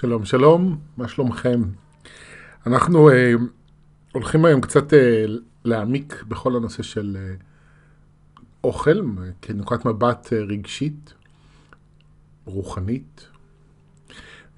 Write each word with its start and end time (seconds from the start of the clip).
שלום, 0.00 0.24
שלום, 0.24 0.78
מה 0.96 1.08
שלומכם? 1.08 1.62
אנחנו 2.66 3.10
אה, 3.10 3.32
הולכים 4.12 4.44
היום 4.44 4.60
קצת 4.60 4.94
אה, 4.94 5.24
להעמיק 5.64 6.24
בכל 6.28 6.56
הנושא 6.56 6.82
של 6.82 7.16
אה, 7.20 7.34
אוכל, 8.64 9.00
כנקודת 9.42 9.84
מבט 9.84 10.32
אה, 10.32 10.38
רגשית, 10.38 11.14
רוחנית, 12.44 13.26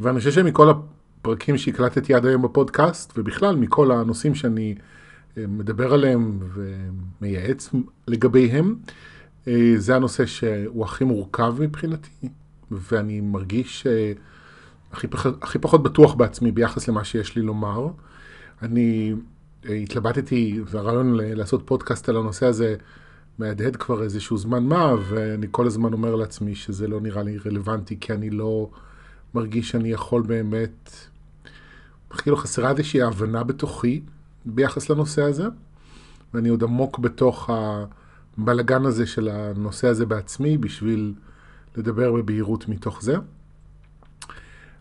ואני 0.01 0.19
חושב 0.19 0.31
שמכל 0.31 0.71
הפרקים 0.71 1.59
שהקלטתי 1.59 2.15
עד 2.15 2.27
היום 2.27 2.43
בפודקאסט, 2.43 3.19
ובכלל 3.19 3.57
מכל 3.57 3.93
הנושאים 3.93 4.35
שאני 4.35 4.75
אה, 5.37 5.47
מדבר 5.47 5.93
עליהם 5.95 6.39
ומייעץ 6.55 7.71
לגביהם, 8.09 8.77
אה, 9.49 9.73
זה 9.77 9.97
הנושא 9.97 10.27
שהוא 10.27 10.85
הכי 10.85 11.05
מורכב 11.05 11.55
מבחינתי, 11.61 12.29
ואני 12.71 13.21
מרגיש... 13.21 13.87
אה, 13.87 14.13
הכי, 14.93 15.07
פח, 15.07 15.27
הכי 15.43 15.59
פחות 15.59 15.83
בטוח 15.83 16.15
בעצמי 16.15 16.53
ביחס 16.53 16.89
למה 16.89 17.05
שיש 17.05 17.37
לי 17.37 17.43
לומר. 17.43 17.89
אני 18.63 19.15
אה, 19.69 19.75
התלבטתי, 19.75 20.61
והרעיון 20.67 21.15
לעשות 21.15 21.63
פודקאסט 21.65 22.09
על 22.09 22.17
הנושא 22.17 22.47
הזה 22.47 22.77
מהדהד 23.39 23.77
כבר 23.77 24.03
איזשהו 24.03 24.39
זמן 24.39 24.65
מה, 24.65 24.95
ואני 25.09 25.47
כל 25.51 25.67
הזמן 25.67 25.93
אומר 25.93 26.15
לעצמי 26.15 26.55
שזה 26.55 26.89
לא 26.89 27.01
נראה 27.01 27.23
לי 27.23 27.39
רלוונטי, 27.47 27.97
כי 28.01 28.13
אני 28.13 28.31
לא 28.31 28.71
מרגיש 29.35 29.71
שאני 29.71 29.89
יכול 29.89 30.23
באמת, 30.23 30.91
כאילו 32.11 32.37
חסרה 32.37 32.71
איזושהי 32.71 33.03
הבנה 33.03 33.45
בתוכי 33.45 34.01
ביחס 34.45 34.91
לנושא 34.91 35.23
הזה, 35.23 35.45
ואני 36.35 36.49
עוד 36.49 36.63
עמוק 36.63 36.99
בתוך 36.99 37.51
הבלגן 38.39 38.87
הזה 38.87 39.07
של 39.07 39.29
הנושא 39.29 39.89
הזה 39.89 40.07
בעצמי, 40.07 40.59
בשביל 40.59 41.15
לדבר 41.77 42.13
בבהירות 42.13 42.69
מתוך 42.69 43.03
זה. 43.03 43.17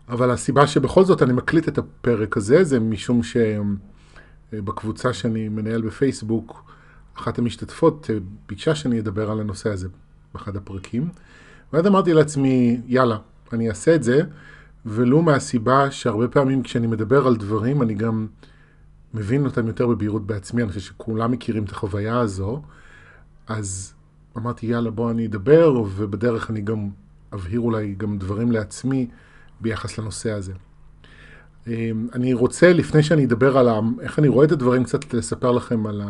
אבל 0.08 0.30
הסיבה 0.30 0.66
שבכל 0.66 1.04
זאת 1.04 1.22
אני 1.22 1.32
מקליט 1.32 1.68
את 1.68 1.78
הפרק 1.78 2.36
הזה, 2.36 2.64
זה 2.64 2.80
משום 2.80 3.20
שבקבוצה 4.52 5.12
שאני 5.12 5.48
מנהל 5.48 5.82
בפייסבוק, 5.82 6.64
אחת 7.14 7.38
המשתתפות 7.38 8.10
אה, 8.10 8.18
ביקשה 8.48 8.74
שאני 8.74 9.00
אדבר 9.00 9.30
על 9.30 9.40
הנושא 9.40 9.70
הזה 9.70 9.88
באחד 10.34 10.56
הפרקים. 10.56 11.08
ואז 11.72 11.86
אמרתי 11.86 12.12
לעצמי, 12.12 12.80
יאללה, 12.86 13.16
אני 13.52 13.68
אעשה 13.68 13.94
את 13.94 14.02
זה, 14.02 14.22
ולו 14.86 15.22
מהסיבה 15.22 15.90
שהרבה 15.90 16.28
פעמים 16.28 16.62
כשאני 16.62 16.86
מדבר 16.86 17.26
על 17.26 17.36
דברים, 17.36 17.82
אני 17.82 17.94
גם 17.94 18.26
מבין 19.14 19.44
אותם 19.44 19.66
יותר 19.66 19.86
בבהירות 19.86 20.26
בעצמי, 20.26 20.62
אני 20.62 20.68
חושב 20.68 20.80
שכולם 20.80 21.32
מכירים 21.32 21.64
את 21.64 21.70
החוויה 21.70 22.18
הזו, 22.18 22.62
אז 23.46 23.94
אמרתי, 24.36 24.66
יאללה, 24.66 24.90
בוא 24.90 25.10
אני 25.10 25.26
אדבר, 25.26 25.82
ובדרך 25.96 26.50
אני 26.50 26.60
גם 26.60 26.88
אבהיר 27.32 27.60
אולי 27.60 27.94
גם 27.98 28.18
דברים 28.18 28.52
לעצמי. 28.52 29.08
ביחס 29.60 29.98
לנושא 29.98 30.32
הזה. 30.32 30.52
אמ, 31.66 32.08
אני 32.14 32.34
רוצה, 32.34 32.72
לפני 32.72 33.02
שאני 33.02 33.24
אדבר 33.24 33.58
על 33.58 33.68
איך 34.00 34.18
אני 34.18 34.28
רואה 34.28 34.46
את 34.46 34.52
הדברים, 34.52 34.84
קצת 34.84 35.14
לספר 35.14 35.50
לכם 35.52 35.86
על 35.86 36.02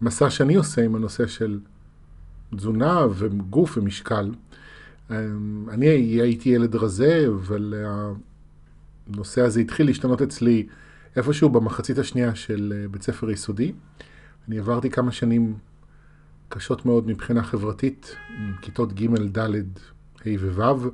המסע 0.00 0.30
שאני 0.30 0.54
עושה 0.54 0.84
עם 0.84 0.94
הנושא 0.94 1.26
של 1.26 1.60
תזונה 2.56 3.06
וגוף 3.14 3.78
ומשקל. 3.78 4.30
אמ, 5.10 5.66
אני 5.70 5.86
הייתי 5.86 6.48
ילד 6.48 6.76
רזה, 6.76 7.26
אבל 7.28 7.74
הנושא 9.06 9.40
הזה 9.40 9.60
התחיל 9.60 9.86
להשתנות 9.86 10.22
אצלי 10.22 10.66
איפשהו 11.16 11.48
במחצית 11.48 11.98
השנייה 11.98 12.34
של 12.34 12.86
בית 12.90 13.02
ספר 13.02 13.30
יסודי. 13.30 13.72
אני 14.48 14.58
עברתי 14.58 14.90
כמה 14.90 15.12
שנים 15.12 15.54
קשות 16.48 16.86
מאוד 16.86 17.06
מבחינה 17.06 17.42
חברתית, 17.42 18.16
כיתות 18.62 18.92
ג', 18.92 19.38
ד', 19.38 19.48
ה' 20.24 20.28
וו'. 20.54 20.90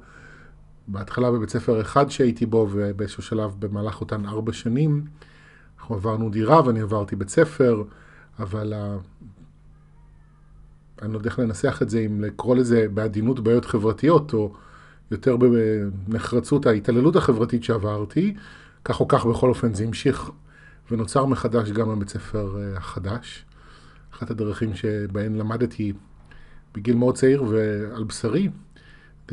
בהתחלה 0.88 1.30
בבית 1.30 1.50
ספר 1.50 1.80
אחד 1.80 2.10
שהייתי 2.10 2.46
בו, 2.46 2.68
ובאיזשהו 2.72 3.22
שלב 3.22 3.54
במהלך 3.58 4.00
אותן 4.00 4.26
ארבע 4.26 4.52
שנים, 4.52 5.04
אנחנו 5.78 5.94
עברנו 5.94 6.30
דירה 6.30 6.66
ואני 6.66 6.80
עברתי 6.80 7.16
בית 7.16 7.28
ספר, 7.28 7.82
אבל 8.38 8.72
ה... 8.72 8.96
אני 11.02 11.12
לא 11.12 11.18
יודע 11.18 11.30
איך 11.30 11.38
לנסח 11.38 11.78
את 11.82 11.90
זה, 11.90 11.98
אם 11.98 12.20
לקרוא 12.20 12.56
לזה 12.56 12.86
בעדינות 12.94 13.40
בעיות 13.40 13.64
חברתיות, 13.64 14.34
או 14.34 14.52
יותר 15.10 15.36
בנחרצות 15.36 16.66
ההתעללות 16.66 17.16
החברתית 17.16 17.64
שעברתי, 17.64 18.34
כך 18.84 19.00
או 19.00 19.08
כך 19.08 19.26
בכל 19.26 19.48
אופן 19.48 19.74
זה 19.74 19.84
המשיך 19.84 20.30
ונוצר 20.90 21.26
מחדש 21.26 21.70
גם 21.70 21.88
בבית 21.88 22.08
ספר 22.08 22.56
אה, 22.58 22.76
החדש. 22.76 23.44
אחת 24.14 24.30
הדרכים 24.30 24.74
שבהן 24.74 25.34
למדתי 25.34 25.92
בגיל 26.74 26.96
מאוד 26.96 27.14
צעיר 27.14 27.42
ועל 27.42 28.04
בשרי, 28.04 28.48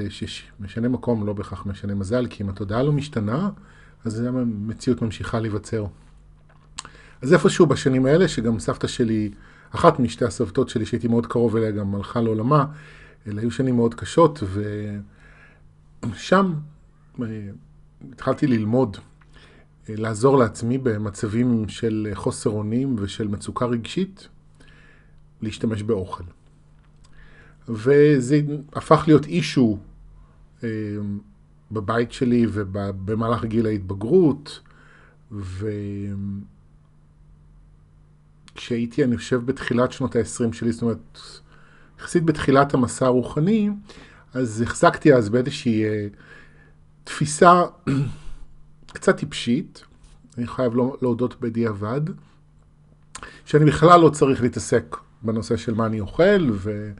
שמשנה 0.09 0.89
מקום 0.89 1.25
לא 1.25 1.33
בהכרח 1.33 1.65
משנה 1.65 1.95
מזל, 1.95 2.27
כי 2.29 2.43
אם 2.43 2.49
התודעה 2.49 2.83
לא 2.83 2.91
משתנה, 2.91 3.49
אז 4.05 4.19
המציאות 4.19 5.01
ממשיכה 5.01 5.39
להיווצר. 5.39 5.85
אז 7.21 7.33
איפשהו 7.33 7.65
בשנים 7.65 8.05
האלה, 8.05 8.27
שגם 8.27 8.59
סבתא 8.59 8.87
שלי, 8.87 9.31
אחת 9.71 9.99
משתי 9.99 10.25
הסבתות 10.25 10.69
שלי 10.69 10.85
שהייתי 10.85 11.07
מאוד 11.07 11.27
קרוב 11.27 11.55
אליה, 11.55 11.71
גם 11.71 11.95
הלכה 11.95 12.21
לעולמה, 12.21 12.65
אלה 13.27 13.41
היו 13.41 13.51
שנים 13.51 13.75
מאוד 13.75 13.93
קשות, 13.93 14.43
ושם 16.03 16.53
אה, 17.21 17.25
התחלתי 18.11 18.47
ללמוד, 18.47 18.97
אה, 19.89 19.95
לעזור 19.97 20.37
לעצמי 20.37 20.77
במצבים 20.77 21.69
של 21.69 22.11
חוסר 22.13 22.49
אונים 22.49 22.95
ושל 22.99 23.27
מצוקה 23.27 23.65
רגשית, 23.65 24.27
להשתמש 25.41 25.83
באוכל. 25.83 26.23
וזה 27.69 28.41
הפך 28.73 29.03
להיות 29.07 29.25
אישו 29.25 29.77
אה, 30.63 30.69
בבית 31.71 32.11
שלי 32.11 32.45
ובמהלך 32.49 33.45
גיל 33.45 33.65
ההתבגרות, 33.65 34.59
וכשהייתי, 38.51 39.03
אני 39.03 39.17
חושב, 39.17 39.45
בתחילת 39.45 39.91
שנות 39.91 40.15
ה-20 40.15 40.53
שלי, 40.53 40.71
זאת 40.71 40.81
אומרת, 40.81 41.19
יחסית 41.99 42.23
בתחילת 42.23 42.73
המסע 42.73 43.05
הרוחני, 43.05 43.69
אז 44.33 44.61
החזקתי 44.61 45.13
אז 45.13 45.29
באיזושהי 45.29 45.83
אה, 45.83 46.07
תפיסה 47.03 47.63
קצת 48.93 49.17
טיפשית, 49.17 49.83
אני 50.37 50.47
חייב 50.47 50.75
לא, 50.75 50.97
להודות 51.01 51.41
בדיעבד, 51.41 52.01
שאני 53.45 53.65
בכלל 53.65 53.99
לא 53.99 54.09
צריך 54.09 54.41
להתעסק 54.41 54.97
בנושא 55.21 55.57
של 55.57 55.73
מה 55.73 55.85
אני 55.85 55.99
אוכל, 55.99 56.49
ו... 56.51 56.91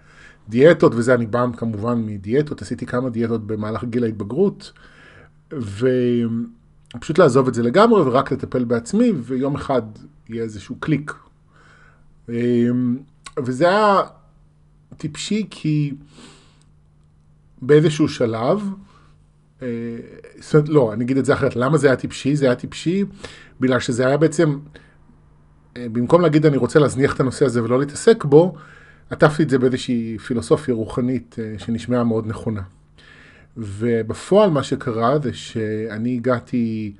דיאטות 0.51 0.95
וזה, 0.95 1.13
אני 1.13 1.25
בא 1.25 1.45
כמובן 1.57 2.05
מדיאטות, 2.05 2.61
עשיתי 2.61 2.85
כמה 2.85 3.09
דיאטות 3.09 3.47
במהלך 3.47 3.83
גיל 3.83 4.03
ההתבגרות, 4.03 4.71
ופשוט 5.53 7.17
לעזוב 7.17 7.47
את 7.47 7.53
זה 7.53 7.63
לגמרי 7.63 8.01
ורק 8.01 8.31
לטפל 8.31 8.63
בעצמי, 8.63 9.11
ויום 9.11 9.55
אחד 9.55 9.81
יהיה 10.29 10.43
איזשהו 10.43 10.75
קליק. 10.79 11.13
וזה 13.39 13.67
היה 13.67 14.01
טיפשי 14.97 15.47
כי 15.49 15.93
באיזשהו 17.61 18.07
שלב, 18.07 18.61
לא, 20.67 20.93
אני 20.93 21.03
אגיד 21.03 21.17
את 21.17 21.25
זה 21.25 21.33
אחרת, 21.33 21.55
למה 21.55 21.77
זה 21.77 21.87
היה 21.87 21.95
טיפשי? 21.95 22.35
זה 22.35 22.45
היה 22.45 22.55
טיפשי 22.55 23.05
בגלל 23.59 23.79
שזה 23.79 24.07
היה 24.07 24.17
בעצם, 24.17 24.59
במקום 25.75 26.21
להגיד 26.21 26.45
אני 26.45 26.57
רוצה 26.57 26.79
להזניח 26.79 27.15
את 27.15 27.19
הנושא 27.19 27.45
הזה 27.45 27.63
ולא 27.63 27.79
להתעסק 27.79 28.25
בו, 28.25 28.55
עטפתי 29.11 29.43
את 29.43 29.49
זה 29.49 29.59
באיזושהי 29.59 30.17
פילוסופיה 30.17 30.73
רוחנית 30.73 31.35
אה, 31.39 31.59
שנשמעה 31.59 32.03
מאוד 32.03 32.27
נכונה. 32.27 32.61
ובפועל 33.57 34.49
מה 34.49 34.63
שקרה 34.63 35.19
זה 35.19 35.33
שאני 35.33 36.15
הגעתי 36.15 36.93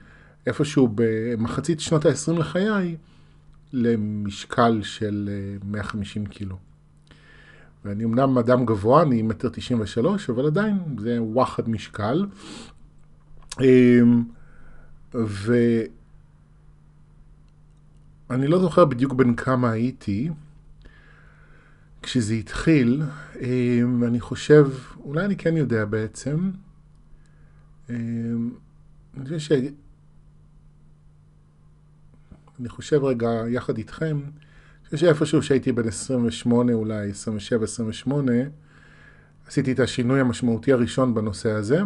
איפשהו 0.48 0.90
במחצית 0.96 1.80
שנות 1.80 2.06
ה-20 2.06 2.40
לחיי 2.40 2.96
למשקל 3.74 4.80
של 4.84 5.30
150 5.64 6.24
אה, 6.24 6.30
קילו. 6.30 6.56
ואני 7.86 8.04
אמנם 8.04 8.38
אדם 8.38 8.66
גבוה, 8.66 9.02
אני 9.02 9.22
מטר 9.22 9.50
93, 9.50 10.30
אבל 10.30 10.46
עדיין 10.46 10.78
זה 11.00 11.22
וואחד 11.22 11.70
משקל. 11.70 12.26
אמ, 13.62 14.24
ואני 18.30 18.48
לא 18.48 18.60
זוכר 18.60 18.86
בדיוק 18.86 19.14
בין 19.14 19.36
כמה 19.36 19.72
הייתי, 19.72 20.30
כשזה 22.02 22.34
התחיל, 22.34 23.02
אמ, 23.42 24.04
אני 24.04 24.20
חושב, 24.20 24.68
אולי 25.04 25.26
אני 25.26 25.36
כן 25.36 25.58
יודע 25.58 25.86
בעצם, 25.86 26.52
אמ, 27.90 28.50
אני 29.18 29.24
חושב 29.24 29.40
ש... 29.40 29.52
אני 32.60 32.70
חושב 32.70 33.04
רגע 33.04 33.30
יחד 33.50 33.78
איתכם, 33.78 34.20
אני 34.20 34.86
חושב 34.86 34.98
שאיפשהו 34.98 35.44
שהייתי 35.44 35.72
בן 35.72 35.88
28, 35.88 36.74
אולי 36.74 37.10
27, 37.10 37.64
28, 37.64 38.32
עשיתי 39.48 39.72
את 39.72 39.80
השינוי 39.80 40.20
המשמעותי 40.20 40.74
הראשון 40.74 41.14
בנושא 41.14 41.52
הזה. 41.52 41.80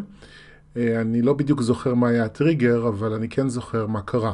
אה, 0.77 1.01
אני 1.01 1.21
לא 1.21 1.33
בדיוק 1.33 1.61
זוכר 1.61 1.93
מה 1.93 2.07
היה 2.07 2.25
הטריגר, 2.25 2.87
אבל 2.87 3.13
אני 3.13 3.29
כן 3.29 3.49
זוכר 3.49 3.87
מה 3.87 4.01
קרה. 4.01 4.33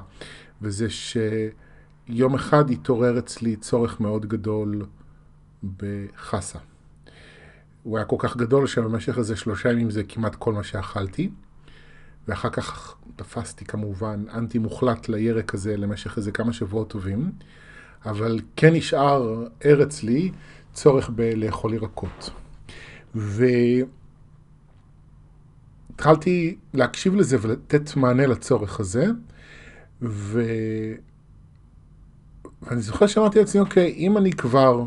וזה 0.61 0.87
שיום 0.89 2.35
אחד 2.35 2.69
התעורר 2.69 3.19
אצלי 3.19 3.55
צורך 3.55 3.99
מאוד 3.99 4.25
גדול 4.25 4.85
בחסה. 5.77 6.59
הוא 7.83 7.97
היה 7.97 8.05
כל 8.05 8.15
כך 8.19 8.37
גדול 8.37 8.67
שבמשך 8.67 9.17
איזה 9.17 9.35
שלושה 9.35 9.71
ימים 9.71 9.89
זה 9.89 10.03
כמעט 10.03 10.35
כל 10.35 10.53
מה 10.53 10.63
שאכלתי. 10.63 11.29
ואחר 12.27 12.49
כך 12.49 12.95
תפסתי 13.15 13.65
כמובן 13.65 14.23
אנטי 14.33 14.57
מוחלט 14.57 15.09
לירק 15.09 15.53
הזה 15.53 15.77
למשך 15.77 16.17
איזה 16.17 16.31
כמה 16.31 16.53
שבועות 16.53 16.89
טובים, 16.89 17.31
אבל 18.05 18.39
כן 18.55 18.73
נשאר 18.73 19.45
ער 19.61 19.83
אצלי 19.83 20.31
צורך 20.73 21.09
בלאכול 21.09 21.73
ירקות. 21.73 22.29
והתחלתי 25.95 26.57
להקשיב 26.73 27.15
לזה 27.15 27.37
ולתת 27.41 27.95
מענה 27.95 28.27
לצורך 28.27 28.79
הזה, 28.79 29.05
ו... 30.01 30.43
ואני 32.61 32.81
זוכר 32.81 33.07
שאמרתי 33.07 33.39
לעצמי, 33.39 33.61
אוקיי, 33.61 33.93
אם 33.97 34.17
אני 34.17 34.31
כבר 34.31 34.85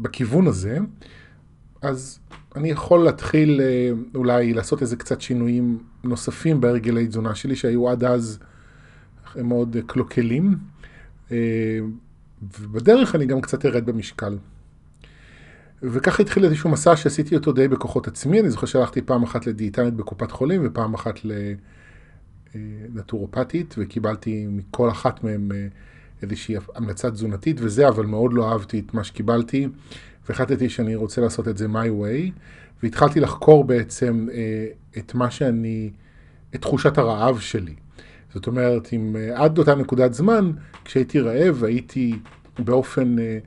בכיוון 0.00 0.46
הזה, 0.46 0.78
אז 1.82 2.18
אני 2.56 2.70
יכול 2.70 3.04
להתחיל 3.04 3.60
אה, 3.60 3.90
אולי 4.14 4.52
לעשות 4.54 4.82
איזה 4.82 4.96
קצת 4.96 5.20
שינויים 5.20 5.78
נוספים 6.04 6.60
בהרגלי 6.60 7.06
תזונה 7.06 7.34
שלי, 7.34 7.56
שהיו 7.56 7.88
עד 7.88 8.04
אז 8.04 8.38
מאוד 9.36 9.76
קלוקלים, 9.86 10.56
אה, 11.30 11.78
ובדרך 12.60 13.14
אני 13.14 13.26
גם 13.26 13.40
קצת 13.40 13.66
ארד 13.66 13.86
במשקל. 13.86 14.38
וככה 15.82 16.22
התחיל 16.22 16.44
איזשהו 16.44 16.70
מסע 16.70 16.96
שעשיתי 16.96 17.34
אותו 17.36 17.52
די 17.52 17.68
בכוחות 17.68 18.08
עצמי, 18.08 18.40
אני 18.40 18.50
זוכר 18.50 18.66
שהלכתי 18.66 19.02
פעם 19.02 19.22
אחת 19.22 19.46
לדיאטנית 19.46 19.94
בקופת 19.94 20.30
חולים 20.30 20.62
ופעם 20.64 20.94
אחת 20.94 21.20
לנטורופטית, 22.54 23.74
אה, 23.78 23.84
וקיבלתי 23.84 24.46
מכל 24.46 24.90
אחת 24.90 25.24
מהן 25.24 25.48
איזושהי 26.22 26.56
המלצה 26.74 27.10
תזונתית 27.10 27.56
וזה, 27.60 27.88
אבל 27.88 28.06
מאוד 28.06 28.32
לא 28.32 28.52
אהבתי 28.52 28.78
את 28.78 28.94
מה 28.94 29.04
שקיבלתי. 29.04 29.68
והחלטתי 30.28 30.68
שאני 30.68 30.94
רוצה 30.94 31.20
לעשות 31.20 31.48
את 31.48 31.56
זה 31.58 31.66
my 31.66 31.88
way, 32.02 32.30
והתחלתי 32.82 33.20
לחקור 33.20 33.64
בעצם 33.64 34.26
אה, 34.32 34.66
את 34.98 35.14
מה 35.14 35.30
שאני, 35.30 35.90
את 36.54 36.62
תחושת 36.62 36.98
הרעב 36.98 37.38
שלי. 37.38 37.74
זאת 38.34 38.46
אומרת, 38.46 38.92
אם 38.92 39.16
אה, 39.16 39.44
עד 39.44 39.58
אותה 39.58 39.74
נקודת 39.74 40.14
זמן, 40.14 40.50
כשהייתי 40.84 41.20
רעב, 41.20 41.64
הייתי 41.64 42.18
באופן 42.58 43.18
אה, 43.18 43.38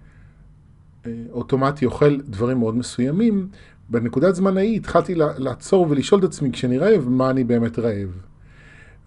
אה, 1.05 1.11
אוטומטי 1.31 1.85
אוכל 1.85 2.17
דברים 2.17 2.57
מאוד 2.57 2.75
מסוימים, 2.75 3.47
בנקודת 3.89 4.35
זמן 4.35 4.57
ההיא 4.57 4.75
התחלתי 4.75 5.15
לעצור 5.15 5.87
ולשאול 5.89 6.19
את 6.19 6.23
עצמי 6.23 6.51
כשאני 6.51 6.77
רעב, 6.77 7.09
מה 7.09 7.29
אני 7.29 7.43
באמת 7.43 7.79
רעב. 7.79 8.21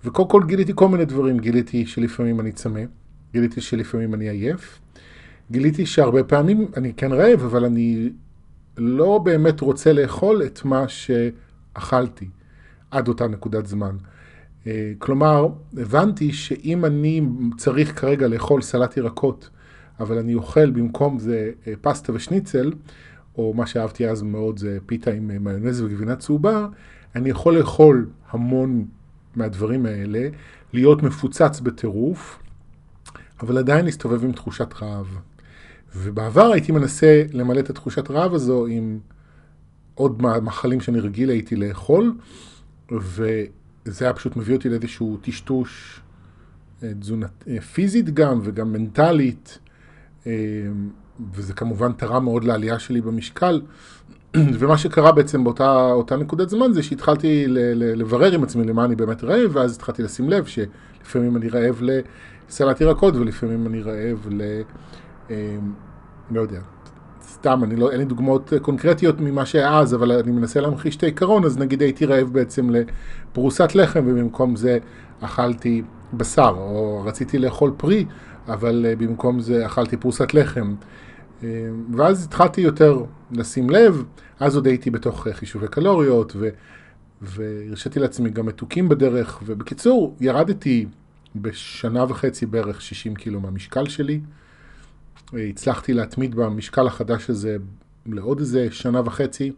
וקודם 0.05 0.29
כל 0.29 0.43
גיליתי 0.47 0.73
כל 0.75 0.88
מיני 0.88 1.05
דברים, 1.05 1.38
גיליתי 1.38 1.87
שלפעמים 1.87 2.41
אני 2.41 2.53
צמא, 2.53 2.81
גיליתי 3.33 3.61
שלפעמים 3.61 4.15
אני 4.15 4.29
עייף, 4.29 4.81
גיליתי 5.51 5.87
שהרבה 5.87 6.25
פעמים 6.25 6.69
אני 6.77 6.93
כן 6.95 7.13
רעב, 7.13 7.43
אבל 7.45 7.65
אני 7.65 8.11
לא 8.77 9.19
באמת 9.19 9.61
רוצה 9.61 9.93
לאכול 9.93 10.43
את 10.43 10.65
מה 10.65 10.85
שאכלתי 10.89 12.29
עד 12.91 13.09
אותה 13.09 13.29
נקודת 13.29 13.67
זמן. 13.67 13.97
אה, 14.67 14.93
כלומר, 14.99 15.49
הבנתי 15.77 16.33
שאם 16.33 16.85
אני 16.85 17.23
צריך 17.57 18.01
כרגע 18.01 18.29
לאכול 18.29 18.63
סלט 18.63 18.97
ירקות, 18.97 19.51
אבל 20.01 20.19
אני 20.19 20.35
אוכל 20.35 20.71
במקום 20.71 21.19
זה 21.19 21.51
אה, 21.67 21.73
פסטה 21.81 22.13
ושניצל, 22.13 22.73
או 23.39 23.55
מה 23.55 23.67
שאהבתי 23.67 24.09
אז 24.09 24.23
מאוד 24.23 24.59
זה 24.59 24.79
פיתה 24.87 25.11
עם 25.11 25.31
אה, 25.31 25.39
מיונז 25.39 25.83
וגבינה 25.83 26.17
צהובה, 26.17 26.67
אני 27.17 27.31
יכול 27.31 27.59
לאכול 27.59 28.07
המון 28.31 28.87
מהדברים 29.37 29.87
האלה, 29.87 30.29
להיות 30.73 31.03
מפוצץ 31.03 31.61
בטירוף, 31.61 32.39
אבל 33.40 33.58
עדיין 33.58 33.85
להסתובב 33.85 34.25
עם 34.25 34.32
תחושת 34.32 34.75
רעב. 34.82 35.19
ובעבר 35.96 36.52
הייתי 36.52 36.73
מנסה 36.73 37.23
למלא 37.32 37.61
את 37.61 37.70
התחושת 37.70 38.11
רעב 38.11 38.35
הזו 38.35 38.67
עם 38.67 38.99
עוד 39.94 40.23
מחלים 40.23 40.81
שאני 40.81 41.00
רגיל 41.00 41.31
הייתי 41.31 41.56
לאכול, 41.56 42.14
וזה 42.90 44.05
היה 44.05 44.12
פשוט 44.12 44.37
מביא 44.37 44.56
אותי 44.56 44.69
לאיזשהו 44.69 45.19
טשטוש 45.20 46.00
אה, 46.82 46.94
תזונת, 47.00 47.44
אה, 47.49 47.61
פיזית 47.61 48.11
גם 48.11 48.40
וגם 48.44 48.73
מנטלית, 48.73 49.58
אה, 50.26 50.32
וזה 51.32 51.52
כמובן 51.52 51.93
תרם 51.93 52.25
מאוד 52.25 52.44
לעלייה 52.44 52.79
שלי 52.79 53.00
במשקל. 53.00 53.61
ומה 54.59 54.79
שקרה 54.79 55.13
בעצם 55.13 55.45
באותה 55.45 56.17
נקודת 56.19 56.49
זמן 56.49 56.73
זה 56.73 56.83
שהתחלתי 56.83 57.45
לברר 57.75 58.33
עם 58.33 58.43
עצמי 58.43 58.65
למה 58.65 58.85
אני 58.85 58.97
באמת 58.97 59.25
רעב, 59.25 59.51
ואז 59.53 59.77
התחלתי 59.77 60.03
לשים 60.03 60.31
לב 60.31 60.45
שלפעמים 60.45 61.37
אני 61.37 61.49
רעב 61.49 61.83
לסלט 61.83 62.81
ירקות 62.81 63.17
ולפעמים 63.17 63.67
אני 63.67 63.83
רעב 63.83 64.29
ל... 64.31 64.43
אמ, 65.31 65.35
לא 66.31 66.41
יודע, 66.41 66.61
סתם, 67.23 67.65
אני 67.65 67.77
לא, 67.77 67.91
אין 67.91 67.99
לי 67.99 68.05
דוגמאות 68.05 68.53
קונקרטיות 68.63 69.21
ממה 69.21 69.47
שהיה 69.47 69.79
אז, 69.79 69.95
אבל 69.95 70.13
אני 70.13 70.33
מנסה 70.33 70.61
להמחיש 70.61 70.97
את 70.97 71.03
העיקרון, 71.03 71.45
אז 71.45 71.59
נגיד 71.59 71.81
הייתי 71.81 72.07
רעב 72.07 72.33
בעצם 72.33 72.71
לפרוסת 72.71 73.75
לחם, 73.75 74.05
ובמקום 74.07 74.57
זה 74.57 74.79
אכלתי 75.21 75.83
בשר, 76.13 76.55
או 76.59 77.03
רציתי 77.05 77.39
לאכול 77.39 77.73
פרי, 77.77 78.05
אבל 78.49 78.87
אה, 78.89 78.97
במקום 78.97 79.41
זה 79.41 79.67
אכלתי 79.67 79.97
פרוסת 79.97 80.35
לחם. 80.35 80.75
אמ, 81.43 81.49
ואז 81.96 82.25
התחלתי 82.25 82.61
יותר 82.61 83.05
לשים 83.31 83.70
לב, 83.70 84.05
אז 84.40 84.56
עוד 84.56 84.67
הייתי 84.67 84.90
בתוך 84.90 85.29
חישובי 85.32 85.69
קלוריות, 85.69 86.32
ו, 86.37 86.49
והרשיתי 87.23 88.00
לעצמי 88.00 88.31
גם 88.31 88.46
מתוקים 88.46 88.88
בדרך, 88.88 89.43
ובקיצור, 89.46 90.17
ירדתי 90.20 90.87
בשנה 91.37 92.05
וחצי 92.08 92.46
בערך 92.46 92.82
60 92.82 93.14
קילו 93.14 93.40
מהמשקל 93.40 93.88
שלי. 93.88 94.20
הצלחתי 95.32 95.93
להתמיד 95.93 96.35
במשקל 96.35 96.87
החדש 96.87 97.31
הזה 97.31 97.56
לעוד 98.06 98.41
איזה 98.41 98.69
שנה 98.70 99.00
וחצי, 99.05 99.52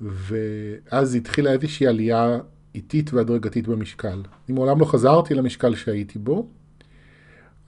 ואז 0.00 1.14
התחילה 1.14 1.52
איזושהי 1.52 1.86
עלייה 1.86 2.38
איטית 2.74 3.14
והדרגתית 3.14 3.68
במשקל. 3.68 4.22
אני 4.48 4.54
מעולם 4.54 4.80
לא 4.80 4.84
חזרתי 4.84 5.34
למשקל 5.34 5.74
שהייתי 5.74 6.18
בו, 6.18 6.46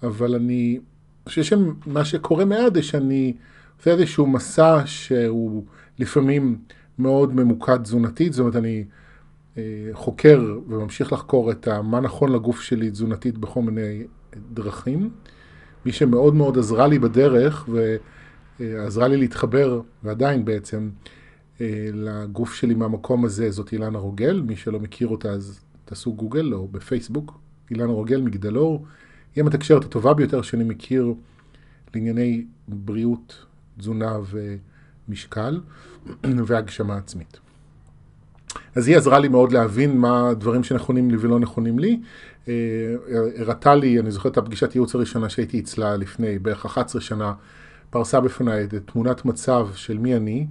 אבל 0.02 0.34
אני 0.34 0.78
חושב 1.28 1.42
שמה 1.42 2.04
שקורה 2.04 2.44
מעט 2.44 2.74
זה 2.74 2.82
שאני 2.82 3.34
עושה 3.78 3.90
איזשהו 3.90 4.26
מסע 4.26 4.82
שהוא 4.86 5.64
לפעמים 5.98 6.58
מאוד 6.98 7.34
ממוקד 7.34 7.82
תזונתית, 7.82 8.32
זאת 8.32 8.40
אומרת 8.40 8.56
אני 8.56 8.84
אה, 9.58 9.62
חוקר 9.92 10.58
וממשיך 10.68 11.12
לחקור 11.12 11.50
את 11.50 11.68
מה 11.68 12.00
נכון 12.00 12.32
לגוף 12.32 12.60
שלי 12.60 12.90
תזונתית 12.90 13.38
בכל 13.38 13.62
מיני 13.62 14.02
דרכים. 14.52 15.10
מי 15.86 15.92
שמאוד 15.92 16.34
מאוד 16.34 16.58
עזרה 16.58 16.86
לי 16.86 16.98
בדרך 16.98 17.68
ועזרה 18.60 19.08
לי 19.08 19.16
להתחבר, 19.16 19.80
ועדיין 20.02 20.44
בעצם, 20.44 20.90
אה, 21.60 21.88
לגוף 21.92 22.54
שלי 22.54 22.74
מהמקום 22.74 23.24
הזה, 23.24 23.50
זאת 23.50 23.72
אילנה 23.72 23.98
רוגל. 23.98 24.42
מי 24.46 24.56
שלא 24.56 24.80
מכיר 24.80 25.08
אותה 25.08 25.30
אז 25.30 25.60
תעשו 25.84 26.12
גוגל 26.12 26.54
או 26.54 26.68
בפייסבוק. 26.68 27.38
אילנה 27.70 27.92
רוגל 27.92 28.20
מגדלור. 28.20 28.86
היא 29.34 29.44
המתקשרת 29.44 29.84
הטובה 29.84 30.14
ביותר 30.14 30.42
שאני 30.42 30.64
מכיר 30.64 31.14
לענייני 31.94 32.44
בריאות, 32.68 33.44
תזונה 33.78 34.16
ומשקל 35.08 35.60
והגשמה 36.46 36.96
עצמית. 36.96 37.38
אז 38.74 38.88
היא 38.88 38.96
עזרה 38.96 39.18
לי 39.18 39.28
מאוד 39.28 39.52
להבין 39.52 39.98
מה 39.98 40.28
הדברים 40.28 40.64
שנכונים 40.64 41.10
לי 41.10 41.16
ולא 41.16 41.38
נכונים 41.38 41.78
לי. 41.78 42.00
אה, 42.48 42.54
הראתה 43.36 43.74
לי, 43.74 44.00
אני 44.00 44.10
זוכר 44.10 44.28
את 44.28 44.38
הפגישת 44.38 44.74
ייעוץ 44.74 44.94
הראשונה 44.94 45.28
שהייתי 45.28 45.60
אצלה 45.60 45.96
לפני 45.96 46.38
בערך 46.38 46.66
11 46.66 47.00
שנה, 47.00 47.32
פרסה 47.90 48.20
בפניי 48.20 48.64
את 48.64 48.74
תמונת 48.74 49.24
מצב 49.24 49.68
של 49.74 49.98
מי 49.98 50.16
אני, 50.16 50.46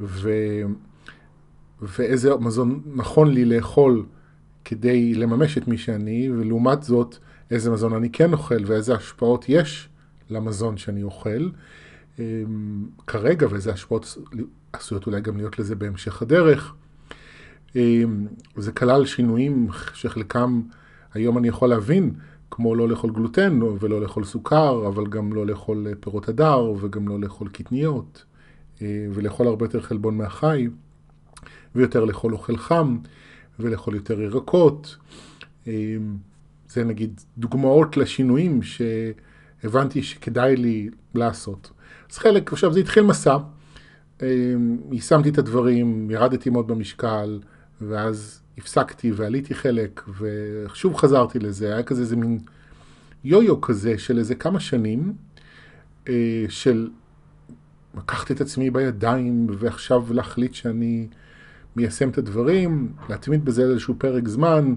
ו... 0.00 0.30
ואיזה 1.82 2.36
מזון 2.36 2.80
נכון 2.94 3.34
לי 3.34 3.44
לאכול 3.44 4.04
כדי 4.64 5.14
לממש 5.14 5.58
את 5.58 5.68
מי 5.68 5.78
שאני, 5.78 6.30
ולעומת 6.30 6.82
זאת, 6.82 7.18
איזה 7.50 7.70
מזון 7.70 7.92
אני 7.92 8.10
כן 8.10 8.32
אוכל 8.32 8.64
ואיזה 8.66 8.94
השפעות 8.94 9.44
יש 9.48 9.88
למזון 10.30 10.76
שאני 10.76 11.02
אוכל. 11.02 11.48
אה, 12.18 12.42
כרגע, 13.06 13.46
ואיזה 13.50 13.72
השפעות 13.72 14.18
עשויות 14.72 15.06
אולי 15.06 15.20
גם 15.20 15.36
להיות 15.36 15.58
לזה 15.58 15.74
בהמשך 15.74 16.22
הדרך. 16.22 16.74
אמ, 17.76 18.26
זה 18.56 18.72
כלל 18.72 19.06
שינויים 19.06 19.68
שחלקם 19.94 20.62
היום 21.14 21.38
אני 21.38 21.48
יכול 21.48 21.68
להבין, 21.68 22.14
כמו 22.50 22.74
לא 22.74 22.88
לאכול 22.88 23.10
גלוטן 23.10 23.62
ולא 23.62 24.00
לאכול 24.00 24.24
סוכר, 24.24 24.88
אבל 24.88 25.06
גם 25.06 25.32
לא 25.32 25.46
לאכול 25.46 25.86
פירות 26.00 26.28
הדר 26.28 26.72
וגם 26.80 27.08
לא 27.08 27.20
לאכול 27.20 27.48
קטניות, 27.48 28.24
אה, 28.82 29.06
ולאכול 29.14 29.46
הרבה 29.46 29.64
יותר 29.64 29.80
חלבון 29.80 30.16
מהחי, 30.16 30.68
ויותר 31.74 32.04
לאכול 32.04 32.32
אוכל 32.32 32.56
חם, 32.56 32.98
ולאכול 33.60 33.94
יותר 33.94 34.20
ירקות. 34.20 34.96
זה 36.74 36.84
נגיד 36.84 37.20
דוגמאות 37.38 37.96
לשינויים 37.96 38.60
שהבנתי 38.62 40.02
שכדאי 40.02 40.56
לי 40.56 40.88
לעשות. 41.14 41.70
אז 42.10 42.18
חלק, 42.18 42.52
עכשיו 42.52 42.72
זה 42.72 42.80
התחיל 42.80 43.02
מסע, 43.02 43.36
אמ, 44.22 44.26
יישמתי 44.92 45.28
את 45.28 45.38
הדברים, 45.38 46.10
ירדתי 46.10 46.50
מאוד 46.50 46.66
במשקל, 46.66 47.40
ואז 47.80 48.40
הפסקתי 48.58 49.12
ועליתי 49.12 49.54
חלק, 49.54 50.02
ושוב 50.20 50.96
חזרתי 50.96 51.38
לזה, 51.38 51.74
היה 51.74 51.82
כזה 51.82 52.00
איזה 52.00 52.16
מין 52.16 52.38
יו-יו 53.24 53.60
כזה 53.60 53.98
של 53.98 54.18
איזה 54.18 54.34
כמה 54.34 54.60
שנים, 54.60 55.12
אה, 56.08 56.44
של 56.48 56.88
לקחת 57.96 58.30
את 58.30 58.40
עצמי 58.40 58.70
בידיים, 58.70 59.46
ועכשיו 59.58 60.04
להחליט 60.10 60.54
שאני 60.54 61.08
מיישם 61.76 62.08
את 62.08 62.18
הדברים, 62.18 62.92
להתמיד 63.08 63.44
בזה 63.44 63.62
איזשהו 63.62 63.94
פרק 63.98 64.28
זמן, 64.28 64.74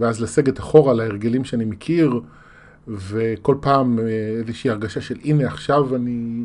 ואז 0.00 0.20
לסגת 0.20 0.58
אחורה 0.58 0.94
להרגלים 0.94 1.44
שאני 1.44 1.64
מכיר, 1.64 2.20
וכל 2.88 3.56
פעם 3.60 3.98
אה, 3.98 4.04
איזושהי 4.38 4.70
הרגשה 4.70 5.00
של 5.00 5.16
הנה 5.24 5.46
עכשיו 5.46 5.96
אני 5.96 6.44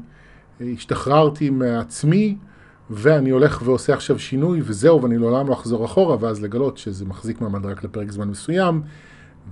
אה, 0.62 0.68
השתחררתי 0.76 1.50
מעצמי, 1.50 2.38
ואני 2.90 3.30
הולך 3.30 3.62
ועושה 3.66 3.94
עכשיו 3.94 4.20
שינוי, 4.20 4.62
וזהו, 4.64 5.04
ואני 5.04 5.18
לעולם 5.18 5.48
לא 5.48 5.54
אחזור 5.54 5.86
אחורה, 5.86 6.18
ואז 6.20 6.44
לגלות 6.44 6.78
שזה 6.78 7.06
מחזיק 7.06 7.42
מעמד 7.42 7.66
רק 7.66 7.84
לפרק 7.84 8.12
זמן 8.12 8.28
מסוים, 8.28 8.82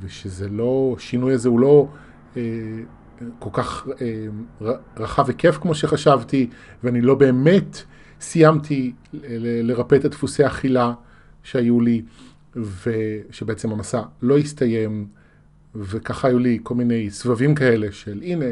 ושזה 0.01 0.49
לא, 0.49 0.95
השינוי 0.97 1.33
הזה 1.33 1.49
הוא 1.49 1.59
לא 1.59 1.87
אה, 2.37 2.41
כל 3.39 3.49
כך 3.53 3.87
אה, 4.01 4.67
רחב 4.97 5.27
היקף 5.27 5.57
כמו 5.61 5.75
שחשבתי, 5.75 6.49
ואני 6.83 7.01
לא 7.01 7.15
באמת 7.15 7.83
סיימתי 8.21 8.93
לרפא 9.63 9.95
את 9.95 10.05
הדפוסי 10.05 10.45
אכילה 10.45 10.93
שהיו 11.43 11.81
לי, 11.81 12.01
ושבעצם 12.55 13.71
המסע 13.71 14.01
לא 14.21 14.37
הסתיים, 14.37 15.07
וככה 15.75 16.27
היו 16.27 16.39
לי 16.39 16.59
כל 16.63 16.75
מיני 16.75 17.09
סבבים 17.09 17.55
כאלה 17.55 17.91
של 17.91 18.21
הנה, 18.21 18.45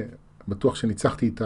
בטוח 0.47 0.75
שניצחתי 0.75 1.31
את 1.35 1.41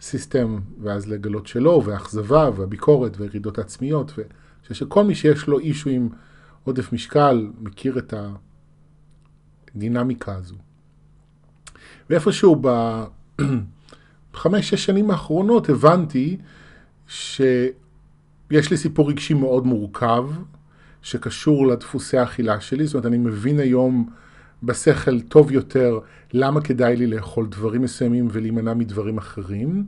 הסיסטם, 0.00 0.58
ואז 0.82 1.08
לגלות 1.08 1.46
שלא, 1.46 1.82
והאכזבה, 1.84 2.50
והביקורת, 2.56 3.16
והירידות 3.16 3.58
העצמיות, 3.58 4.12
ואני 4.16 4.28
חושב 4.62 4.74
שכל 4.74 5.04
מי 5.04 5.14
שיש 5.14 5.46
לו 5.46 5.58
אישו 5.58 5.90
עם 5.90 6.08
עודף 6.64 6.92
משקל, 6.92 7.50
מכיר 7.60 7.98
את 7.98 8.14
הדינמיקה 9.74 10.34
הזו. 10.34 10.56
ואיפשהו 12.10 12.62
בחמש-שש 14.32 14.84
שנים 14.84 15.10
האחרונות 15.10 15.68
הבנתי 15.68 16.36
שיש 17.06 17.70
לי 18.70 18.76
סיפור 18.76 19.10
רגשי 19.10 19.34
מאוד 19.34 19.66
מורכב, 19.66 20.24
שקשור 21.02 21.66
לדפוסי 21.66 22.18
האכילה 22.18 22.60
שלי, 22.60 22.86
זאת 22.86 22.94
אומרת, 22.94 23.06
אני 23.06 23.18
מבין 23.18 23.60
היום 23.60 24.08
בשכל 24.62 25.20
טוב 25.20 25.52
יותר 25.52 25.98
למה 26.32 26.60
כדאי 26.60 26.96
לי 26.96 27.06
לאכול 27.06 27.46
דברים 27.46 27.82
מסוימים 27.82 28.28
ולהימנע 28.32 28.74
מדברים 28.74 29.18
אחרים. 29.18 29.86